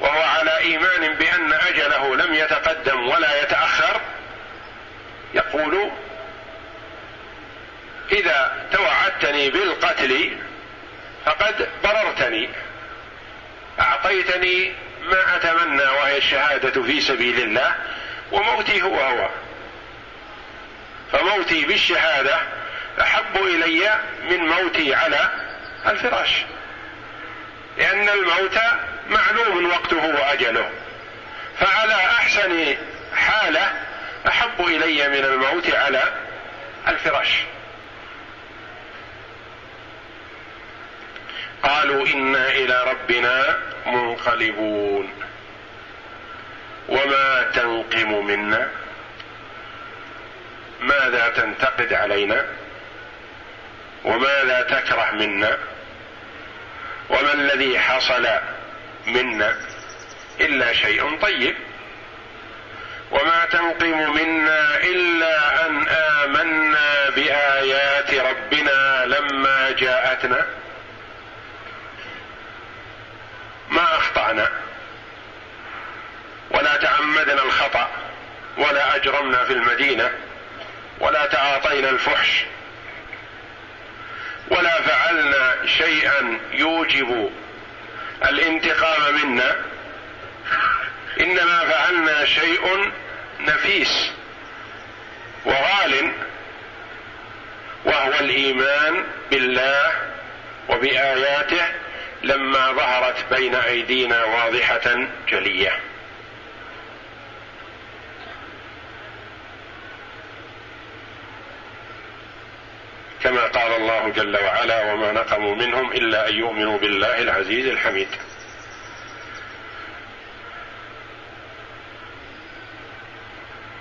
وهو 0.00 0.22
على 0.22 0.58
إيمان 0.58 1.14
بأن 1.14 1.52
أجله 1.52 2.16
لم 2.16 2.34
يتقدم 2.34 3.08
ولا 3.08 3.42
يتأخر 3.42 4.00
يقول 5.34 5.90
إذا 8.12 8.66
توعدتني 8.72 9.50
بالقتل 9.50 10.36
فقد 11.24 11.68
بررتني 11.84 12.48
أعطيتني 13.80 14.72
ما 15.04 15.36
أتمنى 15.36 15.82
وهي 15.82 16.18
الشهادة 16.18 16.82
في 16.82 17.00
سبيل 17.00 17.40
الله 17.40 17.74
وموتي 18.32 18.82
هو 18.82 19.00
هو. 19.00 19.28
فموتي 21.14 21.64
بالشهادة 21.64 22.36
أحب 23.00 23.36
إلي 23.36 23.98
من 24.30 24.38
موتي 24.38 24.94
على 24.94 25.30
الفراش. 25.86 26.30
لأن 27.78 28.08
الموت 28.08 28.58
معلوم 29.10 29.66
وقته 29.70 30.06
وأجله. 30.06 30.70
فعلى 31.60 31.94
أحسن 31.94 32.76
حالة 33.16 33.72
أحب 34.28 34.60
إلي 34.60 35.08
من 35.08 35.24
الموت 35.24 35.74
على 35.74 36.02
الفراش. 36.88 37.30
قالوا 41.62 42.06
إنا 42.06 42.48
إلى 42.48 42.84
ربنا 42.86 43.58
منقلبون. 43.86 45.12
وما 46.88 47.50
تنقم 47.54 48.26
منا 48.26 48.70
ماذا 50.80 51.28
تنتقد 51.28 51.92
علينا؟ 51.92 52.46
وماذا 54.04 54.62
تكره 54.62 55.10
منا؟ 55.12 55.58
وما 57.10 57.32
الذي 57.32 57.78
حصل 57.78 58.28
منا؟ 59.06 59.56
إلا 60.40 60.72
شيء 60.72 61.18
طيب. 61.18 61.56
وما 63.10 63.44
تنقم 63.50 64.14
منا 64.14 64.76
إلا 64.76 65.66
أن 65.66 65.88
آمنا 65.88 67.10
بآيات 67.16 68.14
ربنا 68.14 69.04
لما 69.06 69.70
جاءتنا. 69.70 70.46
ما 73.70 73.82
أخطأنا؟ 73.82 74.50
ولا 76.50 76.76
تعمدنا 76.76 77.42
الخطأ 77.42 77.90
ولا 78.58 78.96
أجرمنا 78.96 79.44
في 79.44 79.52
المدينة. 79.52 80.10
ولا 81.00 81.26
تعاطينا 81.26 81.90
الفحش 81.90 82.44
ولا 84.50 84.80
فعلنا 84.82 85.66
شيئا 85.66 86.38
يوجب 86.52 87.30
الانتقام 88.28 89.14
منا. 89.14 89.56
إنما 91.20 91.64
فعلنا 91.70 92.24
شيء 92.24 92.92
نفيس 93.40 94.10
وغال 95.44 96.12
وهو 97.84 98.12
الإيمان 98.20 99.04
بالله 99.30 99.92
وبآياته 100.68 101.66
لما 102.22 102.72
ظهرت 102.72 103.24
بين 103.30 103.54
أيدينا 103.54 104.24
واضحة 104.24 105.06
جلية. 105.28 105.80
كما 113.24 113.46
قال 113.46 113.72
الله 113.72 114.08
جل 114.08 114.36
وعلا 114.36 114.92
وما 114.92 115.12
نقموا 115.12 115.54
منهم 115.54 115.92
إلا 115.92 116.28
أن 116.28 116.34
يؤمنوا 116.34 116.78
بالله 116.78 117.18
العزيز 117.18 117.66
الحميد. 117.66 118.08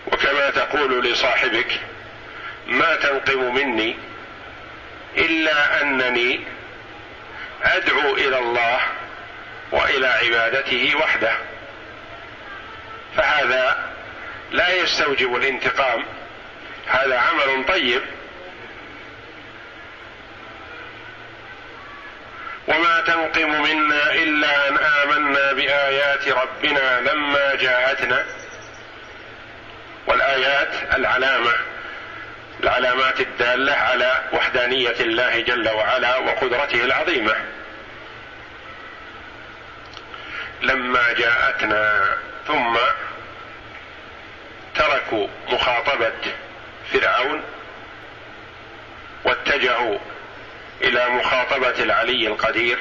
وكما 0.08 0.49
تقول 0.49 1.06
لصاحبك 1.06 1.79
ما 2.67 2.95
تنقم 2.95 3.56
مني 3.56 3.97
إلا 5.17 5.82
أنني 5.82 6.39
أدعو 7.63 8.15
إلى 8.15 8.39
الله 8.39 8.79
وإلى 9.71 10.08
عبادته 10.08 10.95
وحده. 10.95 11.38
فهذا 13.17 13.93
لا 14.51 14.75
يستوجب 14.75 15.36
الانتقام 15.36 16.06
هذا 16.88 17.17
عمل 17.19 17.65
طيب 17.67 18.01
وما 22.74 23.02
تنقم 23.02 23.62
منا 23.62 24.12
إلا 24.12 24.68
أن 24.70 24.78
آمنا 24.78 25.54
بآيات 25.54 26.28
ربنا 26.28 27.02
لما 27.02 27.56
جاءتنا. 27.56 28.26
والآيات 30.08 30.94
العلامة 30.96 31.54
العلامات 32.64 33.20
الدالة 33.20 33.74
على 33.74 34.24
وحدانية 34.34 34.96
الله 35.00 35.40
جل 35.40 35.70
وعلا 35.70 36.18
وقدرته 36.18 36.84
العظيمة. 36.84 37.36
لما 40.62 41.14
جاءتنا 41.14 42.18
ثم 42.48 42.78
تركوا 44.76 45.28
مخاطبة 45.50 46.14
فرعون 46.94 47.44
واتجهوا 49.26 49.98
إلى 50.84 51.10
مخاطبة 51.10 51.84
العلي 51.84 52.28
القدير 52.28 52.78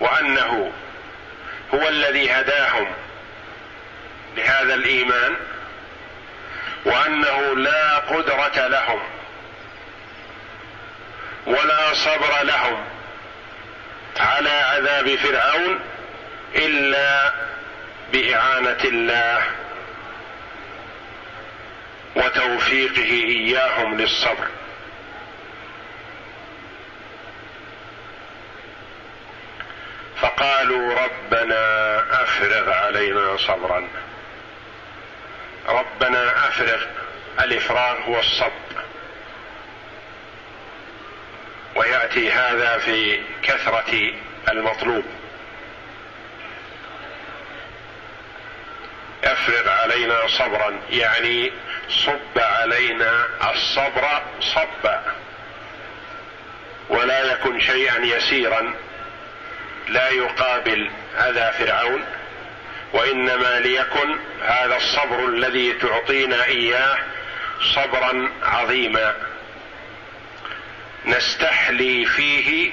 وأنه 0.00 0.72
هو 1.74 1.88
الذي 1.88 2.30
هداهم 2.30 2.86
لهذا 4.36 4.74
الإيمان 4.74 5.36
وأنه 6.84 7.56
لا 7.56 7.98
قدرة 7.98 8.66
لهم 8.68 9.00
ولا 11.46 11.94
صبر 11.94 12.42
لهم 12.42 12.84
على 14.20 14.50
عذاب 14.50 15.14
فرعون 15.16 15.80
إلا 16.54 17.32
بإعانة 18.12 18.84
الله 18.84 19.42
وتوفيقه 22.16 23.12
إياهم 23.12 24.00
للصبر. 24.00 24.48
فقالوا 30.22 30.94
ربنا 31.04 31.96
أفرغ 32.22 32.72
علينا 32.72 33.36
صبرا. 33.36 33.88
ربنا 35.68 36.48
أفرغ 36.48 36.82
الإفراغ 37.40 37.96
هو 38.02 38.18
الصب 38.20 38.52
ويأتي 41.76 42.32
هذا 42.32 42.78
في 42.78 43.20
كثرة 43.42 44.12
المطلوب. 44.48 45.04
أفرغ 49.24 49.68
علينا 49.68 50.26
صبرا 50.26 50.80
يعني 50.90 51.52
صب 51.88 52.38
علينا 52.38 53.26
الصبر 53.50 54.22
صبا. 54.40 55.02
ولا 56.88 57.32
يكن 57.32 57.60
شيئا 57.60 57.98
يسيرا. 57.98 58.74
لا 59.88 60.08
يقابل 60.08 60.90
اذى 61.16 61.52
فرعون 61.58 62.04
وإنما 62.92 63.60
ليكن 63.60 64.18
هذا 64.42 64.76
الصبر 64.76 65.28
الذي 65.28 65.72
تعطينا 65.72 66.44
إياه 66.44 66.98
صبرا 67.74 68.32
عظيما. 68.42 69.14
نستحلي 71.06 72.04
فيه 72.04 72.70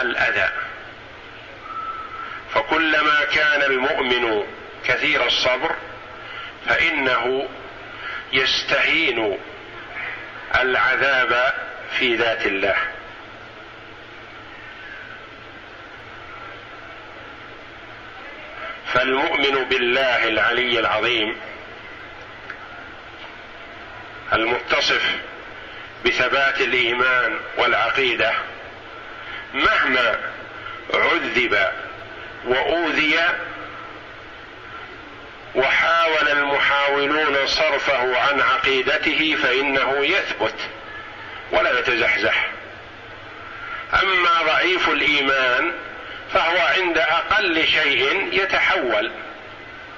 الأذى. 0.00 0.48
فكلما 2.54 3.24
كان 3.34 3.62
المؤمن 3.62 4.44
كثير 4.84 5.26
الصبر 5.26 5.74
فإنه 6.66 7.48
يستهين 8.32 9.38
العذاب 10.60 11.54
في 11.98 12.16
ذات 12.16 12.46
الله. 12.46 12.76
فالمؤمن 18.94 19.64
بالله 19.64 20.28
العلي 20.28 20.78
العظيم 20.78 21.36
المتصف 24.32 25.02
بثبات 26.06 26.60
الإيمان 26.60 27.40
والعقيدة 27.58 28.32
مهما 29.54 30.18
عذب 30.94 31.58
وأوذي 32.44 33.18
وحاول 35.54 36.28
المحاولون 36.28 37.46
صرفه 37.46 38.18
عن 38.18 38.40
عقيدته 38.40 39.36
فإنه 39.42 40.06
يثبت 40.06 40.54
ولا 41.52 41.78
يتزحزح. 41.78 42.50
أما 44.02 44.42
ضعيف 44.46 44.88
الإيمان 44.88 45.72
فهو 46.32 46.58
عند 46.58 46.98
أقل 46.98 47.66
شيء 47.66 48.28
يتحول. 48.32 49.10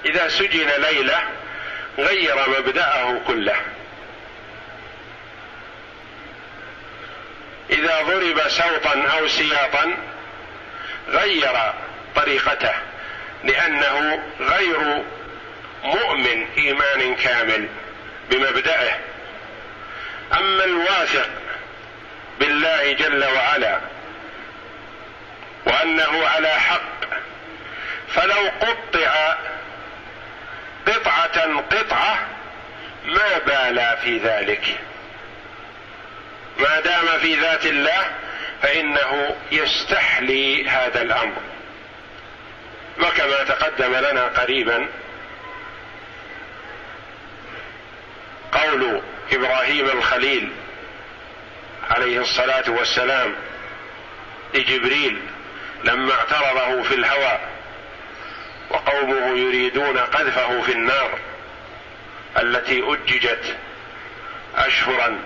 إذا 0.05 0.29
سجن 0.29 0.69
ليلة 0.79 1.23
غير 1.99 2.37
مبدأه 2.49 3.21
كله. 3.27 3.57
إذا 7.71 8.03
ضرب 8.03 8.49
سوطا 8.49 9.03
أو 9.19 9.29
سياطا 9.29 9.95
غير 11.09 11.73
طريقته 12.17 12.75
لأنه 13.45 14.23
غير 14.41 15.03
مؤمن 15.85 16.47
إيمان 16.59 17.15
كامل 17.15 17.69
بمبدأه. 18.31 18.99
أما 20.33 20.65
الواثق 20.65 21.29
بالله 22.41 22.93
جل 22.93 23.25
وعلا 23.25 23.81
وأنه 25.67 26.27
على 26.27 26.49
حق. 26.49 27.05
فلو 28.09 28.51
قطع 28.61 29.37
قطعة 30.87 31.57
قطعة 31.71 32.27
ما 33.05 33.39
بالا 33.47 33.97
في 33.97 34.19
ذلك. 34.19 34.81
ما 36.59 36.81
دام 36.81 37.19
في 37.21 37.35
ذات 37.35 37.67
الله 37.67 38.11
فإنه 38.63 39.37
يستحلي 39.53 40.69
هذا 40.69 41.03
الأمر. 41.03 41.37
وكما 42.99 43.45
تقدم 43.45 43.95
لنا 43.95 44.25
قريبا 44.27 44.89
قول 48.53 49.03
إبراهيم 49.33 49.87
الخليل 49.87 50.53
عليه 51.91 52.21
الصلاة 52.21 52.71
والسلام 52.71 53.35
لجبريل 54.55 55.23
لما 55.85 56.15
اعترضه 56.15 56.83
في 56.83 56.95
الهوى 56.95 57.39
وقومه 58.71 59.39
يريدون 59.39 59.99
قذفه 59.99 60.63
في 60.63 60.73
النار 60.73 61.19
التي 62.39 62.83
أججت 62.83 63.57
اشهرا 64.57 65.19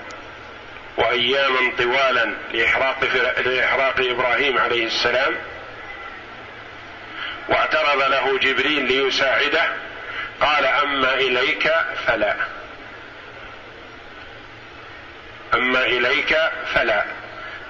واياما 0.96 1.72
طوالا 1.78 2.34
لإحراق 2.52 3.04
لإحراق 3.46 3.94
إبراهيم 3.98 4.58
عليه 4.58 4.86
السلام. 4.86 5.34
واعترض 7.48 8.02
له 8.02 8.38
جبريل 8.38 8.84
ليساعده 8.84 9.68
قال 10.40 10.66
أما 10.66 11.14
إليك 11.14 11.72
فلا. 12.06 12.36
أما 15.54 15.84
إليك 15.84 16.38
فلا. 16.74 17.04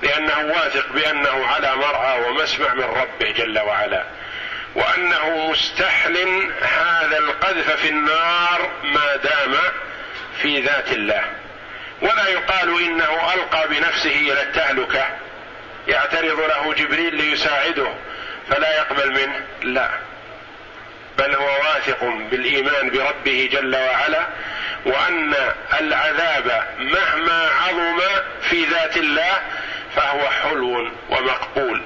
لأنه 0.03 0.39
واثق 0.39 0.93
بأنه 0.93 1.47
على 1.47 1.77
مرعى 1.77 2.21
ومسمع 2.21 2.75
من 2.75 2.83
ربه 2.85 3.31
جل 3.31 3.59
وعلا 3.59 4.05
وأنه 4.75 5.51
مستحل 5.51 6.51
هذا 6.63 7.19
القذف 7.19 7.71
في 7.71 7.89
النار 7.89 8.71
ما 8.85 9.17
دام 9.17 9.55
في 10.43 10.61
ذات 10.61 10.93
الله. 10.93 11.23
ولا 12.03 12.29
يقال 12.29 12.83
إنه 12.83 13.35
ألقى 13.35 13.69
بنفسه 13.69 14.11
إلى 14.11 14.43
التهلكة 14.43 15.09
يعترض 15.89 16.41
له 16.41 16.75
جبريل 16.75 17.15
ليساعده 17.15 17.89
فلا 18.51 18.77
يقبل 18.77 19.11
منه 19.11 19.41
لا. 19.63 19.89
بل 21.19 21.35
هو 21.35 21.47
واثق 21.47 22.05
بالإيمان 22.05 22.91
بربه 22.91 23.49
جل 23.53 23.77
وعلا 23.77 24.27
وأن 24.87 25.35
العذاب 25.81 26.67
مهما 26.79 27.49
عظم 27.67 28.01
في 28.43 28.65
ذات 28.65 28.97
الله 28.97 29.41
فهو 29.97 30.29
حلو 30.29 30.91
ومقبول. 31.11 31.83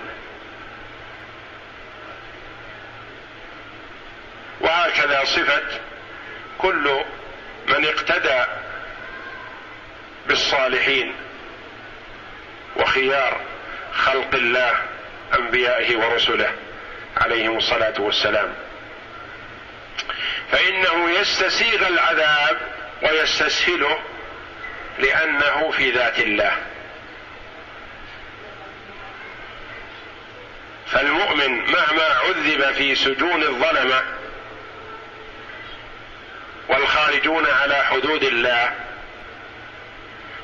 وهكذا 4.61 5.25
صفة 5.25 5.81
كل 6.59 7.05
من 7.69 7.85
اقتدى 7.85 8.45
بالصالحين 10.27 11.15
وخيار 12.77 13.41
خلق 13.93 14.35
الله 14.35 14.75
أنبيائه 15.39 15.97
ورسله 15.97 16.53
عليهم 17.17 17.57
الصلاة 17.57 18.01
والسلام. 18.01 18.55
فإنه 20.53 21.11
يستسيغ 21.11 21.89
العذاب 21.89 22.61
ويستسهله 23.03 23.99
لأنه 24.99 25.71
في 25.71 25.91
ذات 25.91 26.19
الله. 26.19 26.53
فالمؤمن 30.93 31.51
مهما 31.71 32.05
عذب 32.05 32.73
في 32.73 32.95
سجون 32.95 33.43
الظلمه 33.43 34.03
والخارجون 36.69 37.47
على 37.47 37.75
حدود 37.75 38.23
الله 38.23 38.73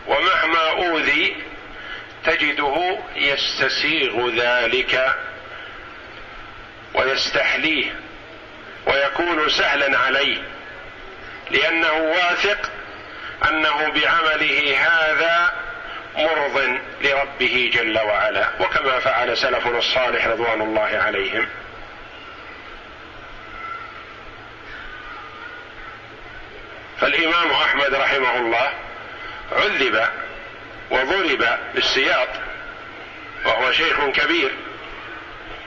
ومهما 0.06 0.70
أوذي 0.70 1.36
تجده 2.24 2.98
يستسيغ 3.16 4.30
ذلك 4.30 5.14
ويستحليه 6.94 8.00
ويكون 8.86 9.48
سهلا 9.48 9.98
عليه 9.98 10.42
لأنه 11.50 11.92
واثق 11.92 12.70
أنه 13.48 13.88
بعمله 13.88 14.76
هذا 14.78 15.65
مرض 16.16 16.78
لربه 17.00 17.70
جل 17.74 17.98
وعلا. 17.98 18.48
وكما 18.60 18.98
فعل 18.98 19.36
سلفنا 19.36 19.78
الصالح 19.78 20.26
رضوان 20.26 20.60
الله 20.60 21.00
عليهم. 21.06 21.48
فالإمام 27.00 27.50
أحمد 27.50 27.94
رحمه 27.94 28.36
الله 28.36 28.70
عذب 29.52 30.08
وضرب 30.90 31.58
بالسياط 31.74 32.28
وهو 33.46 33.72
شيخ 33.72 34.04
كبير 34.04 34.50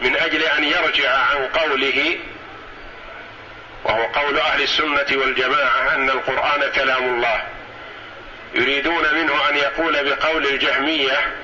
من 0.01 0.15
أجل 0.15 0.43
أن 0.43 0.63
يرجع 0.63 1.12
عن 1.17 1.47
قوله 1.47 2.17
وهو 3.83 4.03
قول 4.03 4.39
أهل 4.39 4.62
السنة 4.62 5.07
والجماعة 5.12 5.95
أن 5.95 6.09
القرآن 6.09 6.71
كلام 6.71 7.03
الله. 7.03 7.43
يريدون 8.53 9.13
منه 9.13 9.49
أن 9.49 9.55
يقول 9.55 10.03
بقول 10.09 10.47
الجهمية 10.47 11.35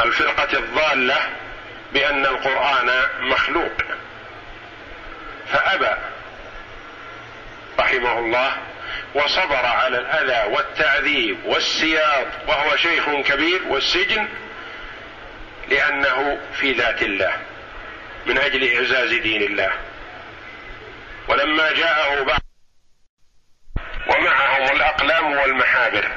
الفرقة 0.00 0.58
الضالة 0.58 1.18
بأن 1.92 2.26
القرآن 2.26 2.90
مخلوق. 3.20 3.72
فأبى 5.52 5.96
رحمه 7.78 8.18
الله 8.18 8.56
وصبر 9.14 9.66
على 9.66 9.98
الأذى 9.98 10.54
والتعذيب 10.54 11.38
والسياط 11.44 12.26
وهو 12.48 12.76
شيخ 12.76 13.10
كبير 13.10 13.62
والسجن 13.68 14.28
لأنه 15.68 16.38
في 16.60 16.72
ذات 16.72 17.02
الله 17.02 17.32
من 18.26 18.38
أجل 18.38 18.76
إعزاز 18.76 19.14
دين 19.14 19.42
الله. 19.42 19.72
ولما 21.28 21.72
جاءه 21.72 22.22
بعض 22.22 22.45
ومعهم 24.08 24.76
الأقلام 24.76 25.32
والمحابر. 25.32 26.08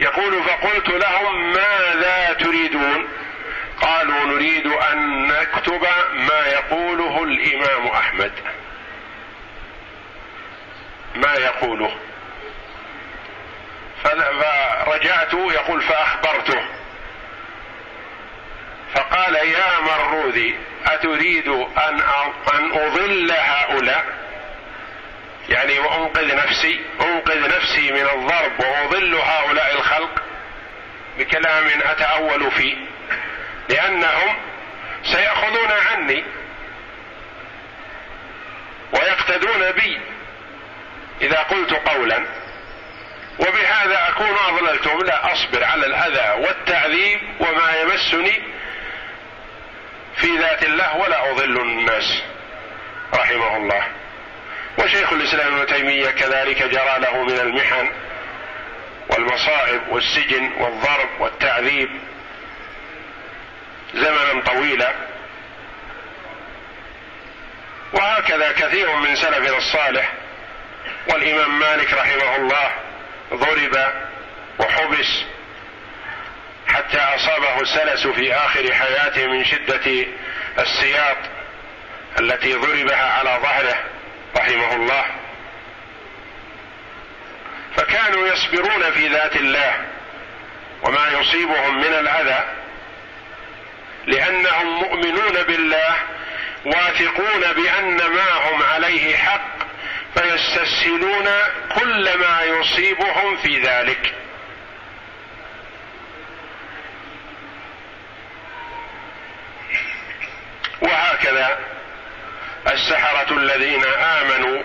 يقول 0.00 0.42
فقلت 0.42 0.88
لهم 0.88 1.52
ماذا 1.52 2.32
تريدون؟ 2.32 3.08
قالوا 3.80 4.24
نريد 4.24 4.66
أن 4.66 5.26
نكتب 5.26 5.86
ما 6.12 6.46
يقوله 6.46 7.24
الإمام 7.24 7.86
أحمد. 7.86 8.32
ما 11.14 11.34
يقوله؟ 11.34 11.96
فرجعت 14.02 15.34
يقول 15.34 15.82
فأخبرته. 15.82 16.68
فقال 18.94 19.34
يا 19.34 19.80
مروذي 19.80 20.58
أتريد 20.86 21.48
أن 21.48 22.00
أن 22.54 22.72
أضل 22.72 23.32
هؤلاء؟ 23.32 24.27
يعني 25.48 25.78
وأنقذ 25.78 26.36
نفسي 26.36 26.80
أنقذ 27.00 27.48
نفسي 27.56 27.92
من 27.92 28.08
الضرب 28.08 28.60
وأضل 28.60 29.14
هؤلاء 29.14 29.74
الخلق 29.74 30.22
بكلام 31.18 31.66
أتأول 31.84 32.50
فيه 32.50 32.76
لأنهم 33.68 34.36
سيأخذون 35.04 35.70
عني 35.70 36.24
ويقتدون 38.92 39.70
بي 39.72 40.00
إذا 41.20 41.38
قلت 41.38 41.72
قولا. 41.72 42.26
وبهذا 43.38 44.08
أكون 44.08 44.36
اضللتهم 44.48 45.04
لا 45.04 45.32
أصبر 45.32 45.64
على 45.64 45.86
الأذى 45.86 46.46
والتعذيب 46.46 47.20
وما 47.40 47.80
يمسني 47.80 48.42
في 50.16 50.36
ذات 50.38 50.62
الله 50.62 50.96
ولا 50.96 51.30
أضل 51.30 51.60
الناس 51.60 52.22
رحمه 53.14 53.56
الله. 53.56 53.84
وشيخ 54.78 55.12
الإسلام 55.12 55.54
ابن 55.54 55.66
تيمية 55.66 56.10
كذلك 56.10 56.62
جرى 56.62 56.98
له 56.98 57.22
من 57.22 57.38
المحن 57.38 57.90
والمصائب 59.10 59.80
والسجن 59.88 60.52
والضرب 60.52 61.08
والتعذيب 61.20 61.88
زمنا 63.94 64.42
طويلا. 64.46 64.92
وهكذا 67.92 68.52
كثير 68.52 68.96
من 68.96 69.16
سلفنا 69.16 69.58
الصالح 69.58 70.12
والإمام 71.08 71.58
مالك 71.58 71.92
رحمه 71.92 72.36
الله 72.36 72.70
ضرب 73.34 73.92
وحبس 74.58 75.24
حتى 76.66 76.98
أصابه 76.98 77.60
السلس 77.60 78.06
في 78.06 78.34
آخر 78.34 78.74
حياته 78.74 79.26
من 79.26 79.44
شدة 79.44 80.06
السياط 80.58 81.16
التي 82.20 82.54
ضربها 82.54 83.12
على 83.12 83.38
ظهره. 83.42 83.84
رحمه 84.36 84.74
الله. 84.74 85.04
فكانوا 87.76 88.26
يصبرون 88.28 88.90
في 88.90 89.08
ذات 89.08 89.36
الله 89.36 89.74
وما 90.82 91.08
يصيبهم 91.20 91.78
من 91.78 91.94
الأذى 91.94 92.44
لأنهم 94.06 94.66
مؤمنون 94.66 95.42
بالله 95.42 95.94
واثقون 96.64 97.52
بأن 97.52 97.96
ما 97.96 98.32
هم 98.32 98.62
عليه 98.62 99.16
حق 99.16 99.58
فيستسهلون 100.14 101.28
كل 101.74 102.18
ما 102.18 102.42
يصيبهم 102.42 103.36
في 103.36 103.60
ذلك. 103.60 104.14
وهكذا 110.82 111.58
السحرة 112.72 113.36
الذين 113.36 113.84
آمنوا 113.86 114.62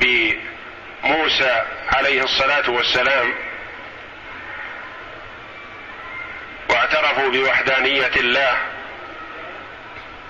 بموسى 0.00 1.64
عليه 1.92 2.22
الصلاة 2.24 2.70
والسلام 2.70 3.34
واعترفوا 6.70 7.28
بوحدانية 7.30 8.10
الله 8.16 8.56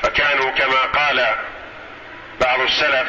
فكانوا 0.02 0.50
كما 0.50 0.80
قال 0.80 1.34
بعض 2.40 2.60
السلف 2.60 3.08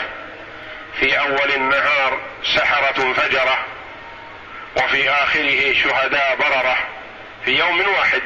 في 1.00 1.20
أول 1.20 1.52
النهار 1.52 2.20
سحرة 2.56 3.14
فجرة 3.14 3.66
وفي 4.78 5.10
آخره 5.10 5.74
شهداء 5.74 6.36
بررة 6.36 6.78
في 7.46 7.52
يوم 7.52 7.82
واحد. 7.98 8.22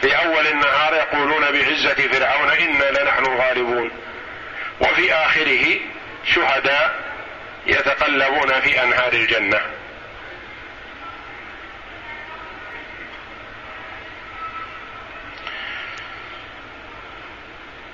في 0.00 0.16
أول 0.16 0.46
النهار 0.46 0.94
يقولون 0.94 1.40
بعزة 1.40 2.08
فرعون 2.08 2.50
إنا 2.50 2.84
لنحن 2.84 3.26
الغالبون. 3.26 3.90
وفي 4.80 5.14
آخره 5.14 5.80
شهداء 6.24 6.94
يتقلبون 7.66 8.60
في 8.60 8.82
أنهار 8.82 9.12
الجنة. 9.12 9.60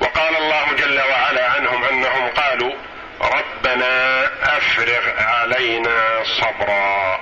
وقال 0.00 0.36
الله 0.36 0.72
جل 0.72 1.00
وعلا 1.00 1.50
عنهم 1.50 1.84
أنهم 1.84 2.28
قالوا 2.28 2.72
ربنا 3.20 4.24
أفرغ 4.56 5.22
علينا 5.22 6.22
صبرا. 6.40 7.20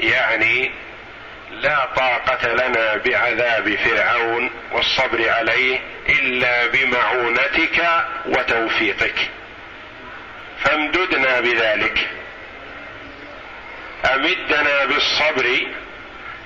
يعني 0.00 0.72
لا 1.62 1.84
طاقة 1.96 2.48
لنا 2.52 2.96
بعذاب 2.96 3.74
فرعون 3.76 4.50
والصبر 4.72 5.30
عليه 5.30 5.80
إلا 6.08 6.66
بمعونتك 6.66 8.04
وتوفيقك. 8.26 9.30
فامددنا 10.64 11.40
بذلك. 11.40 12.08
أمدنا 14.14 14.84
بالصبر 14.84 15.66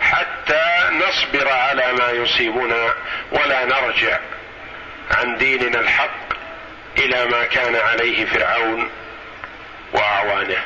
حتى 0.01 0.91
نصبر 0.93 1.53
على 1.53 1.93
ما 1.93 2.11
يصيبنا 2.11 2.95
ولا 3.33 3.65
نرجع 3.65 4.19
عن 5.11 5.37
ديننا 5.37 5.81
الحق 5.81 6.33
إلى 6.99 7.25
ما 7.25 7.45
كان 7.45 7.77
عليه 7.77 8.25
فرعون 8.25 8.91
وأعوانه. 9.93 10.63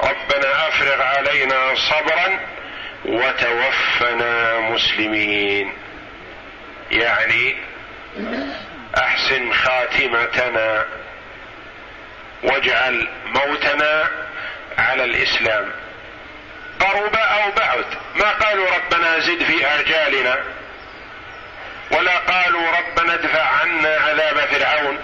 ربنا 0.00 0.68
أفرغ 0.68 1.02
علينا 1.02 1.74
صبرا 1.74 2.55
وتوفنا 3.06 4.58
مسلمين. 4.58 5.72
يعني 6.90 7.56
أحسن 8.98 9.52
خاتمتنا 9.52 10.84
واجعل 12.42 13.08
موتنا 13.24 14.08
على 14.78 15.04
الإسلام. 15.04 15.72
قرب 16.80 17.16
أو 17.16 17.50
بعد. 17.50 17.84
ما 18.14 18.30
قالوا 18.30 18.66
ربنا 18.76 19.18
زد 19.18 19.42
في 19.42 19.66
اجالنا 19.66 20.36
ولا 21.90 22.18
قالوا 22.18 22.62
ربنا 22.78 23.14
ادفع 23.14 23.42
عنا 23.42 23.88
عذاب 23.88 24.36
فرعون. 24.36 24.98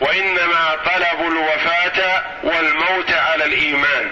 وإنما 0.00 0.78
طلبوا 0.84 1.30
الوفاة 1.30 2.22
والموت 2.42 3.10
على 3.10 3.44
الإيمان 3.44 4.10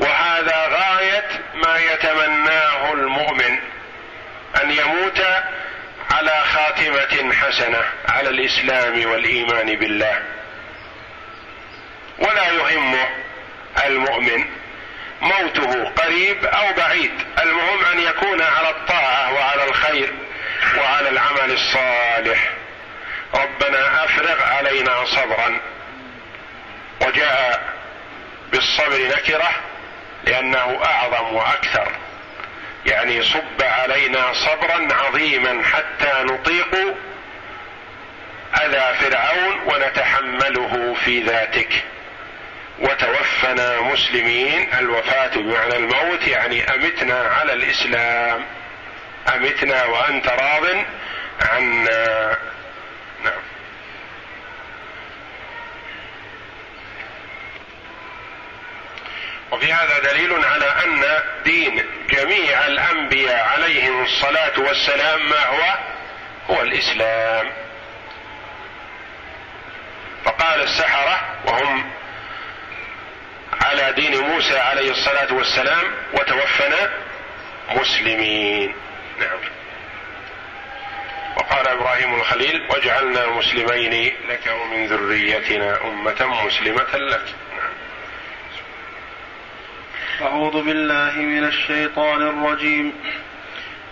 وهذا 0.00 0.66
غاية 0.68 1.28
ما 1.54 1.78
يتمناه 1.78 2.92
المؤمن 2.92 3.58
أن 4.62 4.70
يموت 4.70 5.20
على 6.10 6.42
خاتمة 6.44 7.34
حسنة 7.34 7.82
على 8.08 8.28
الإسلام 8.28 9.10
والإيمان 9.10 9.76
بالله. 9.76 10.22
ولا 12.18 12.46
يهمه 12.52 13.08
المؤمن 13.86 14.44
موته 15.20 15.88
قريب 15.90 16.44
أو 16.44 16.72
بعيد 16.72 17.12
المهم 17.42 17.84
أن 17.92 18.00
يكون 18.00 18.42
على 18.42 18.70
الطاعة 18.70 19.32
وعلى 19.34 19.64
الخير 19.64 20.14
وعلى 20.78 21.08
العمل 21.08 21.50
الصالح. 21.50 22.50
ربنا 23.34 24.04
أفرغ 24.04 24.42
علينا 24.42 25.04
صبرا. 25.04 25.60
وجاء 27.00 27.72
بالصبر 28.52 28.98
نكرة 29.16 29.50
لأنه 30.24 30.80
أعظم 30.84 31.34
وأكثر. 31.34 31.92
يعني 32.86 33.22
صب 33.22 33.62
علينا 33.62 34.32
صبرا 34.32 34.88
عظيما 34.94 35.62
حتى 35.64 36.22
نطيق 36.22 36.74
اذى 38.62 38.94
فرعون 39.00 39.60
ونتحمله 39.66 40.96
في 41.04 41.22
ذاتك. 41.22 41.72
وتوفنا 42.78 43.80
مسلمين. 43.80 44.68
الوفاة 44.78 45.30
بمعنى 45.36 45.76
الموت 45.76 46.28
يعني 46.28 46.74
أمتنا 46.74 47.18
على 47.40 47.52
الإسلام. 47.52 48.44
أمتنا 49.34 49.84
وأنت 49.84 50.28
راض 50.28 50.84
عنا. 51.40 52.36
نعم. 53.24 53.42
وفي 59.52 59.72
هذا 59.72 59.98
دليل 59.98 60.44
على 60.44 60.64
أن 60.64 61.22
دين 61.44 61.84
جميع 62.10 62.66
الأنبياء 62.66 63.44
عليهم 63.48 64.02
الصلاة 64.02 64.60
والسلام 64.60 65.28
ما 65.28 65.46
هو؟ 65.46 65.78
هو 66.50 66.62
الإسلام. 66.62 67.52
فقال 70.24 70.62
السحرة 70.62 71.20
وهم 71.44 71.90
على 73.62 73.92
دين 73.92 74.20
موسى 74.20 74.58
عليه 74.58 74.90
الصلاة 74.90 75.34
والسلام 75.34 75.84
وتوفنا 76.12 76.90
مسلمين. 77.70 78.74
نعم. 79.18 79.59
وقال 81.50 81.68
إبراهيم 81.68 82.14
الخليل 82.14 82.66
واجعلنا 82.70 83.26
مسلمين 83.26 84.12
لك 84.28 84.54
ومن 84.62 84.86
ذريتنا 84.86 85.78
أمة 85.84 86.46
مسلمة 86.46 86.96
لك. 86.96 87.24
نعم. 87.56 87.72
أعوذ 90.22 90.62
بالله 90.64 91.12
من 91.16 91.44
الشيطان 91.44 92.22
الرجيم. 92.22 92.92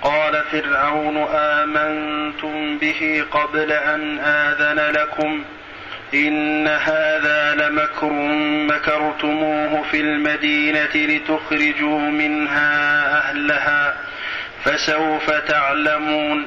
قال 0.03 0.45
فرعون 0.53 1.17
آمنتم 1.35 2.79
به 2.79 3.25
قبل 3.31 3.73
أن 3.73 4.19
آذن 4.19 4.95
لكم. 4.95 5.45
إن 6.15 6.69
هذا 6.69 7.55
لمكر 7.55 8.13
مكرتموه 8.77 9.83
في 9.91 10.01
المدينة 10.01 10.95
لتخرجوا 10.95 12.01
منها 12.01 13.07
أهلها 13.19 13.97
فسوف 14.65 15.31
تعلمون. 15.31 16.47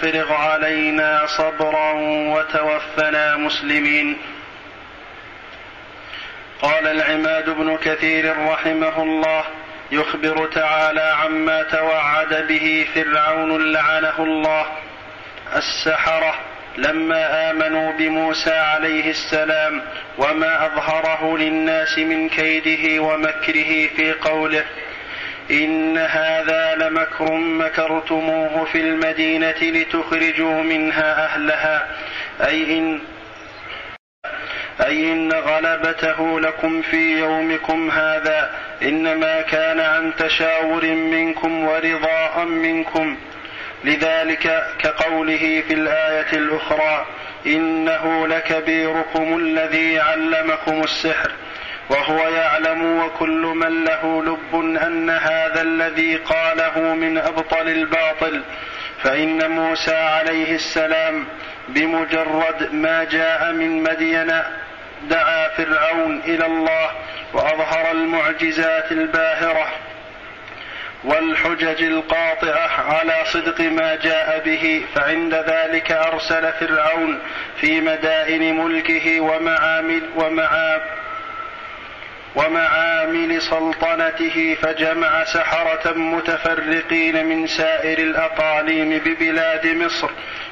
ربنا 0.11 0.23
أفرغ 0.23 0.33
علينا 0.33 1.25
صبرا 1.25 1.91
وتوفنا 2.33 3.37
مسلمين. 3.37 4.17
قال 6.61 6.87
العماد 6.87 7.49
بن 7.49 7.77
كثير 7.77 8.47
رحمه 8.47 9.03
الله 9.03 9.43
يخبر 9.91 10.47
تعالى 10.47 11.01
عما 11.01 11.63
توعد 11.63 12.47
به 12.47 12.87
فرعون 12.95 13.73
لعنه 13.73 14.19
الله. 14.19 14.65
السحرة 15.55 16.35
لما 16.77 17.51
آمنوا 17.51 17.91
بموسى 17.91 18.53
عليه 18.53 19.09
السلام 19.09 19.81
وما 20.17 20.65
أظهره 20.65 21.37
للناس 21.37 21.97
من 21.97 22.29
كيده 22.29 23.01
ومكره 23.03 23.87
في 23.95 24.13
قوله 24.21 24.65
إن 25.51 25.97
هذا 25.97 26.75
لمكر 26.75 27.31
مكرتموه 27.33 28.65
في 28.65 28.81
المدينة 28.81 29.55
لتخرجوا 29.61 30.63
منها 30.63 31.25
أهلها. 31.25 31.87
أي 32.41 32.77
إن 32.77 32.99
أي 34.85 35.13
إن 35.13 35.31
غلبته 35.31 36.39
لكم 36.39 36.81
في 36.81 37.19
يومكم 37.19 37.91
هذا. 37.91 38.51
إنما 38.81 39.41
كان 39.41 39.79
عن 39.79 40.15
تشاور 40.15 40.85
منكم 40.85 41.63
ورضاء 41.63 42.45
منكم. 42.45 43.17
لذلك 43.83 44.63
كقوله 44.79 45.63
في 45.67 45.73
الآية 45.73 46.33
الأخرى 46.33 47.05
إنه 47.45 48.27
لكبيركم 48.27 49.37
الذي 49.37 49.99
علمكم 49.99 50.83
السحر. 50.83 51.31
وهو 51.89 52.27
يعلم 52.27 52.99
وكل 52.99 53.53
من 53.55 53.83
له 53.83 54.23
لب 54.23 54.77
أن 54.83 55.09
هذا 55.09 55.61
الذي 55.61 56.15
قاله 56.15 56.79
من 56.79 57.17
أبطل 57.17 57.69
الباطل 57.69 58.41
فإن 59.03 59.51
موسى 59.51 59.95
عليه 59.95 60.55
السلام 60.55 61.25
بمجرد 61.69 62.73
ما 62.73 63.03
جاء 63.03 63.51
من 63.51 63.83
مدين 63.83 64.41
دعا 65.03 65.47
فرعون 65.47 66.21
إلى 66.25 66.45
الله 66.45 66.91
وأظهر 67.33 67.91
المعجزات 67.91 68.91
الباهرة 68.91 69.67
والحجج 71.03 71.83
القاطعة 71.83 72.93
على 72.93 73.15
صدق 73.25 73.61
ما 73.61 73.95
جاء 73.95 74.41
به 74.45 74.85
فعند 74.95 75.33
ذلك 75.33 75.91
أرسل 75.91 76.53
فرعون 76.53 77.19
في 77.57 77.81
مدائن 77.81 78.57
ملكه 78.57 79.21
ومعامل 79.21 80.01
ومعاب 80.15 80.81
ومعامل 82.35 83.41
سلطنته 83.41 84.57
فجمع 84.61 85.23
سحرة 85.23 85.93
متفرقين 85.93 87.25
من 87.25 87.47
سائر 87.47 87.99
الأقاليم 87.99 89.01
ببلاد 89.05 89.67
مصر 89.67 90.09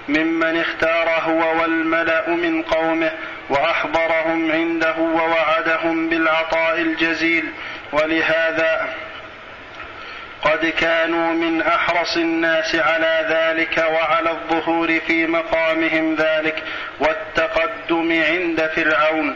ممن 0.08 0.58
اختار 0.58 1.10
هو 1.10 1.62
والملأ 1.62 2.30
من 2.30 2.62
قومه 2.64 3.12
وأحضرهم 3.50 4.52
عنده 4.52 4.98
ووعدهم 4.98 6.10
بالعطاء 6.10 6.82
الجزيل. 6.82 7.46
ولهذا 7.92 8.90
قد 10.42 10.66
كانوا 10.66 11.34
من 11.34 11.62
أحرص 11.62 12.18
الناس 12.18 12.76
على 12.76 13.26
ذلك 13.30 13.78
وعلى 13.78 14.32
الظهور 14.32 15.00
في 15.00 15.28
مقامهم 15.28 16.16
ذلك 16.16 16.64
والتقدم 17.00 18.24
عند 18.24 18.70
فرعون. 18.76 19.36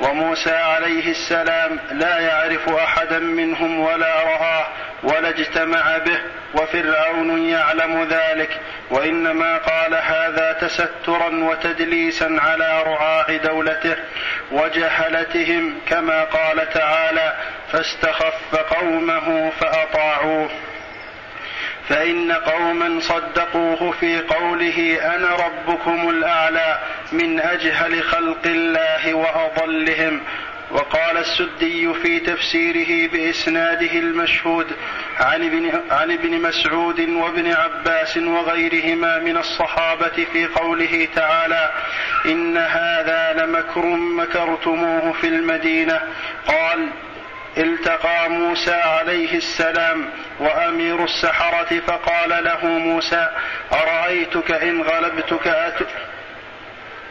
وموسى 0.00 0.54
عليه 0.54 1.10
السلام 1.10 1.78
لا 1.90 2.18
يعرف 2.18 2.68
أحدا 2.68 3.18
منهم 3.18 3.80
ولا 3.80 4.22
راه 4.22 4.66
ولا 5.02 5.28
اجتمع 5.28 5.98
به 5.98 6.18
وفرعون 6.54 7.48
يعلم 7.48 8.08
ذلك 8.10 8.60
وإنما 8.90 9.56
قال 9.56 9.94
هذا 9.94 10.52
تسترا 10.52 11.30
وتدليسا 11.44 12.36
على 12.40 12.82
رعاع 12.82 13.36
دولته 13.36 13.96
وجهلتهم 14.52 15.80
كما 15.88 16.24
قال 16.24 16.70
تعالى 16.70 17.36
فاستخف 17.72 18.56
قومه 18.56 19.50
فأطاعوه. 19.60 20.50
فإن 21.88 22.32
قوما 22.32 23.00
صدقوه 23.00 23.90
في 23.90 24.20
قوله 24.20 24.98
أنا 25.16 25.36
ربكم 25.36 26.08
الأعلى 26.08 26.78
من 27.12 27.40
أجهل 27.40 28.02
خلق 28.02 28.46
الله 28.46 29.14
وأضلهم. 29.14 30.20
وقال 30.70 31.16
السدي 31.16 31.94
في 31.94 32.20
تفسيره 32.20 33.10
بإسناده 33.12 33.92
المشهود 33.92 34.66
عن 35.20 35.44
ابن, 35.44 35.82
عن 35.90 36.10
ابن 36.10 36.40
مسعود 36.42 37.00
وابن 37.00 37.52
عباس 37.52 38.16
وغيرهما 38.16 39.18
من 39.18 39.36
الصحابة 39.36 40.26
في 40.32 40.46
قوله 40.46 41.08
تعالى 41.14 41.70
إن 42.26 42.56
هذا 42.56 43.32
لمكر 43.38 43.86
مكرتموه 43.86 45.12
في 45.12 45.28
المدينة. 45.28 46.00
قال 46.46 46.88
التقى 47.58 48.30
موسى 48.30 48.74
عليه 48.74 49.34
السلام 49.36 50.10
وأمير 50.40 51.04
السحرة 51.04 51.80
فقال 51.80 52.44
له 52.44 52.66
موسى 52.66 53.30
أرأيتك 53.72 54.50
إن 54.50 54.82
غلبتك 54.82 55.46
أت... 55.46 55.78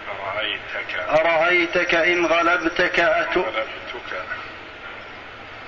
أرأيتك 0.10 1.00
أرأيتك 1.10 1.96
إن 1.96 2.26
غلبتك 2.26 3.00
أت... 3.00 3.38
غلبتك. 3.38 3.68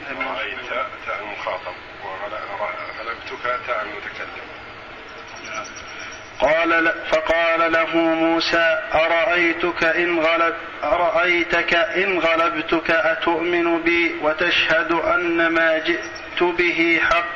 أرأيت 0.09 0.59
تاء 1.05 1.19
المخاطب 1.21 1.73
وغلبتك 2.03 3.59
تاء 3.67 3.81
المتكلم. 3.81 4.38
قال 6.39 6.93
فقال 7.11 7.71
له 7.71 7.97
موسى 7.97 8.79
أرأيتك 8.93 9.83
إن 9.83 10.19
غلب 10.19 10.53
أرأيتك 10.83 11.73
إن 11.73 12.19
غلبتك 12.19 12.91
أتؤمن 12.91 13.81
بي 13.81 14.15
وتشهد 14.21 14.91
أن 14.91 15.47
ما 15.47 15.77
جئت 15.77 16.43
به 16.43 17.01
حق؟ 17.09 17.33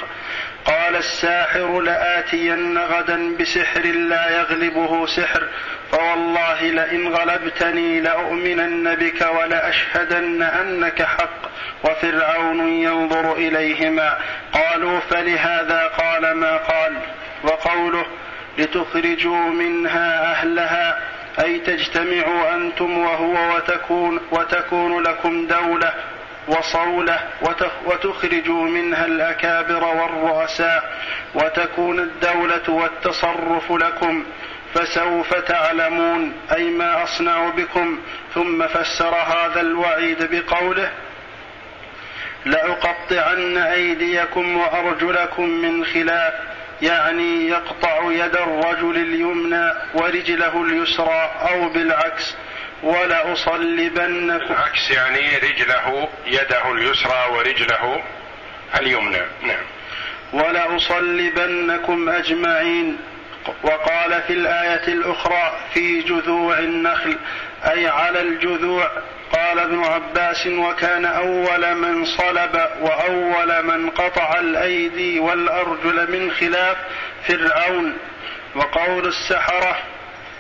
قال 0.66 0.96
الساحر 0.96 1.82
لآتين 1.82 2.78
غدا 2.78 3.38
بسحر 3.38 3.82
لا 3.82 4.38
يغلبه 4.38 5.06
سحر 5.06 5.48
فوالله 5.92 6.62
لئن 6.62 7.08
غلبتني 7.08 8.00
لأؤمنن 8.02 8.96
بك 8.96 9.22
ولأشهدن 9.22 10.42
أنك 10.42 11.04
حق 11.04 11.50
وفرعون 11.84 12.68
ينظر 12.68 13.34
إليهما. 13.34 14.18
قالوا 14.54 15.00
فلهذا 15.00 15.88
قال 15.88 16.32
ما 16.32 16.58
قال؟ 16.58 16.94
وقوله 17.44 18.06
لتخرجوا 18.58 19.50
منها 19.50 20.32
أهلها 20.32 21.00
أي 21.40 21.60
تجتمعوا 21.60 22.56
أنتم 22.56 22.98
وهو 22.98 23.56
وتكون, 23.56 24.20
وتكون 24.32 25.04
لكم 25.04 25.48
دولة 25.48 25.94
وصولة 26.48 27.20
وتخرجوا 27.86 28.64
منها 28.64 29.06
الأكابر 29.06 29.84
والرؤساء 29.84 30.94
وتكون 31.36 32.00
الدولة 32.00 32.70
والتصرف 32.70 33.72
لكم 33.72 34.26
فسوف 34.74 35.34
تعلمون 35.34 36.34
أي 36.56 36.70
ما 36.70 37.04
أصنع 37.04 37.50
بكم 37.50 38.00
ثم 38.34 38.68
فسر 38.68 39.16
هذا 39.16 39.62
الوعيد 39.62 40.30
بقوله 40.32 40.92
لأقطعن 42.46 43.58
أيديكم 43.58 44.58
وأرجلكم 44.58 45.50
من 45.50 45.86
خلاف 45.86 46.34
يعني 46.82 47.48
يقطع 47.48 48.12
يد 48.12 48.36
الرجل 48.36 48.96
اليمنى 48.96 49.74
ورجله 49.94 50.64
اليسرى 50.64 51.32
أو 51.50 51.70
بالعكس 51.70 52.36
ولأصلبنكم 52.84 54.48
بالعكس 54.48 54.92
يعني 54.92 55.38
رجله 55.38 56.10
يده 56.26 56.72
اليسرى 56.72 57.28
ورجله 57.32 58.04
اليمنى. 58.80 59.22
نعم. 59.44 59.64
ولأصلبنكم 60.34 62.10
أجمعين 62.10 62.98
وقال 63.64 64.22
في 64.28 64.34
الآية 64.34 64.88
الأخرى 64.88 65.60
في 65.74 66.02
جذوع 66.02 66.60
النخل 66.60 67.18
أي 67.72 67.88
على 67.88 68.22
الجذوع. 68.22 68.92
قال 69.32 69.60
ابن 69.60 69.84
عباس 69.84 70.48
وكان 70.48 71.06
أول 71.06 71.76
من 71.76 72.06
صلب 72.06 72.70
وأول 72.82 73.64
من 73.66 73.90
قطع 73.90 74.40
الأيدي 74.40 75.20
والأرجل 75.20 76.12
من 76.12 76.32
خلاف 76.32 76.78
فرعون. 77.28 77.98
وقول 78.56 79.08
السحرة 79.08 79.78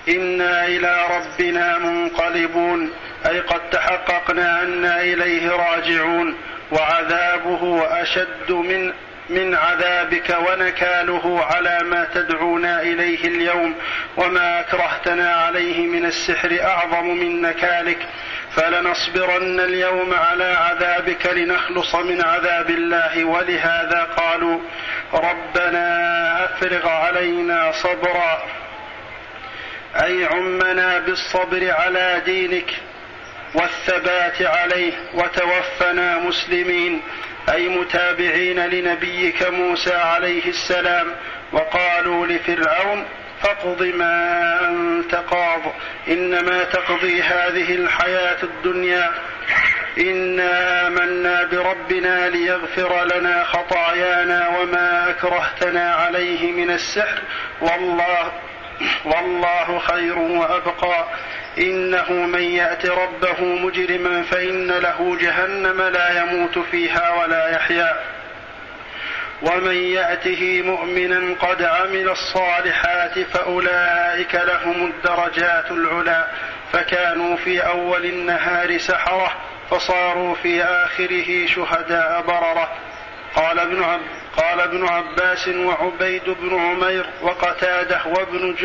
إنا 0.09 0.65
إلى 0.65 1.05
ربنا 1.09 1.77
منقلبون. 1.77 2.93
أي 3.29 3.39
قد 3.39 3.69
تحققنا 3.69 4.61
أنا 4.61 5.01
إليه 5.01 5.49
راجعون. 5.49 6.37
وعذابه 6.71 7.87
أشد 8.01 8.51
من 8.51 8.93
من 9.29 9.55
عذابك 9.55 10.37
ونكاله 10.47 11.45
على 11.45 11.79
ما 11.83 12.07
تدعونا 12.13 12.81
إليه 12.81 13.27
اليوم 13.27 13.75
وما 14.17 14.59
أكرهتنا 14.59 15.35
عليه 15.35 15.87
من 15.87 16.05
السحر 16.05 16.57
أعظم 16.61 17.05
من 17.05 17.41
نكالك. 17.41 18.07
فلنصبرن 18.55 19.59
اليوم 19.59 20.13
على 20.13 20.43
عذابك 20.43 21.25
لنخلص 21.25 21.95
من 21.95 22.25
عذاب 22.25 22.69
الله. 22.69 23.25
ولهذا 23.25 24.07
قالوا 24.17 24.59
ربنا 25.13 26.45
أفرغ 26.45 26.87
علينا 26.87 27.71
صبرا. 27.71 28.43
أي 29.95 30.25
عمنا 30.25 30.99
بالصبر 30.99 31.71
على 31.71 32.21
دينك 32.25 32.73
والثبات 33.53 34.41
عليه 34.41 34.93
وتوفنا 35.13 36.17
مسلمين. 36.17 37.01
أي 37.49 37.67
متابعين 37.67 38.59
لنبيك 38.59 39.43
موسى 39.43 39.95
عليه 39.95 40.45
السلام 40.45 41.07
وقالوا 41.51 42.27
لفرعون 42.27 43.05
فاقض 43.41 43.83
ما 43.83 44.59
أنت 44.69 45.15
قاض 45.15 45.61
إنما 46.07 46.63
تقضي 46.63 47.21
هذه 47.21 47.75
الحياة 47.75 48.37
الدنيا. 48.43 49.11
إنا 49.97 50.87
آمنا 50.87 51.43
بربنا 51.43 52.29
ليغفر 52.29 53.05
لنا 53.05 53.43
خطايانا 53.43 54.47
وما 54.47 55.09
أكرهتنا 55.09 55.95
عليه 55.95 56.51
من 56.51 56.71
السحر. 56.71 57.21
والله 57.61 58.31
والله 59.05 59.79
خير 59.79 60.17
وأبقى. 60.17 61.05
إنه 61.57 62.11
من 62.11 62.41
يأت 62.41 62.85
ربه 62.85 63.41
مجرما 63.41 64.23
فإن 64.23 64.71
له 64.71 65.17
جهنم 65.21 65.81
لا 65.81 66.21
يموت 66.21 66.59
فيها 66.59 67.09
ولا 67.21 67.49
يحيا. 67.49 67.99
ومن 69.41 69.75
يأته 69.75 70.61
مؤمنا 70.61 71.35
قد 71.39 71.63
عمل 71.63 72.09
الصالحات 72.09 73.19
فأولئك 73.19 74.35
لهم 74.35 74.85
الدرجات 74.87 75.71
العلى 75.71 76.27
فكانوا 76.73 77.35
في 77.35 77.59
أول 77.59 78.05
النهار 78.05 78.77
سحرة 78.77 79.31
فصاروا 79.69 80.35
في 80.35 80.63
آخره 80.63 81.45
شهداء 81.45 82.21
بررة. 82.27 82.69
قال 83.35 83.59
ابن 83.59 83.83
عب 83.83 83.99
قال 84.37 84.59
ابن 84.59 84.87
عباس 84.87 85.47
وعبيد 85.47 86.23
بن 86.25 86.59
عمير 86.59 87.05
وقتاده 87.21 88.01
وابن 88.05 88.55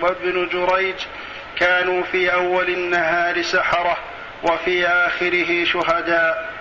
وابن 0.00 0.48
جريج 0.48 0.94
كانوا 1.58 2.02
في 2.02 2.32
أول 2.32 2.68
النهار 2.68 3.42
سحرة 3.42 3.96
وفي 4.42 4.86
آخره 4.86 5.64
شهداء. 5.64 6.51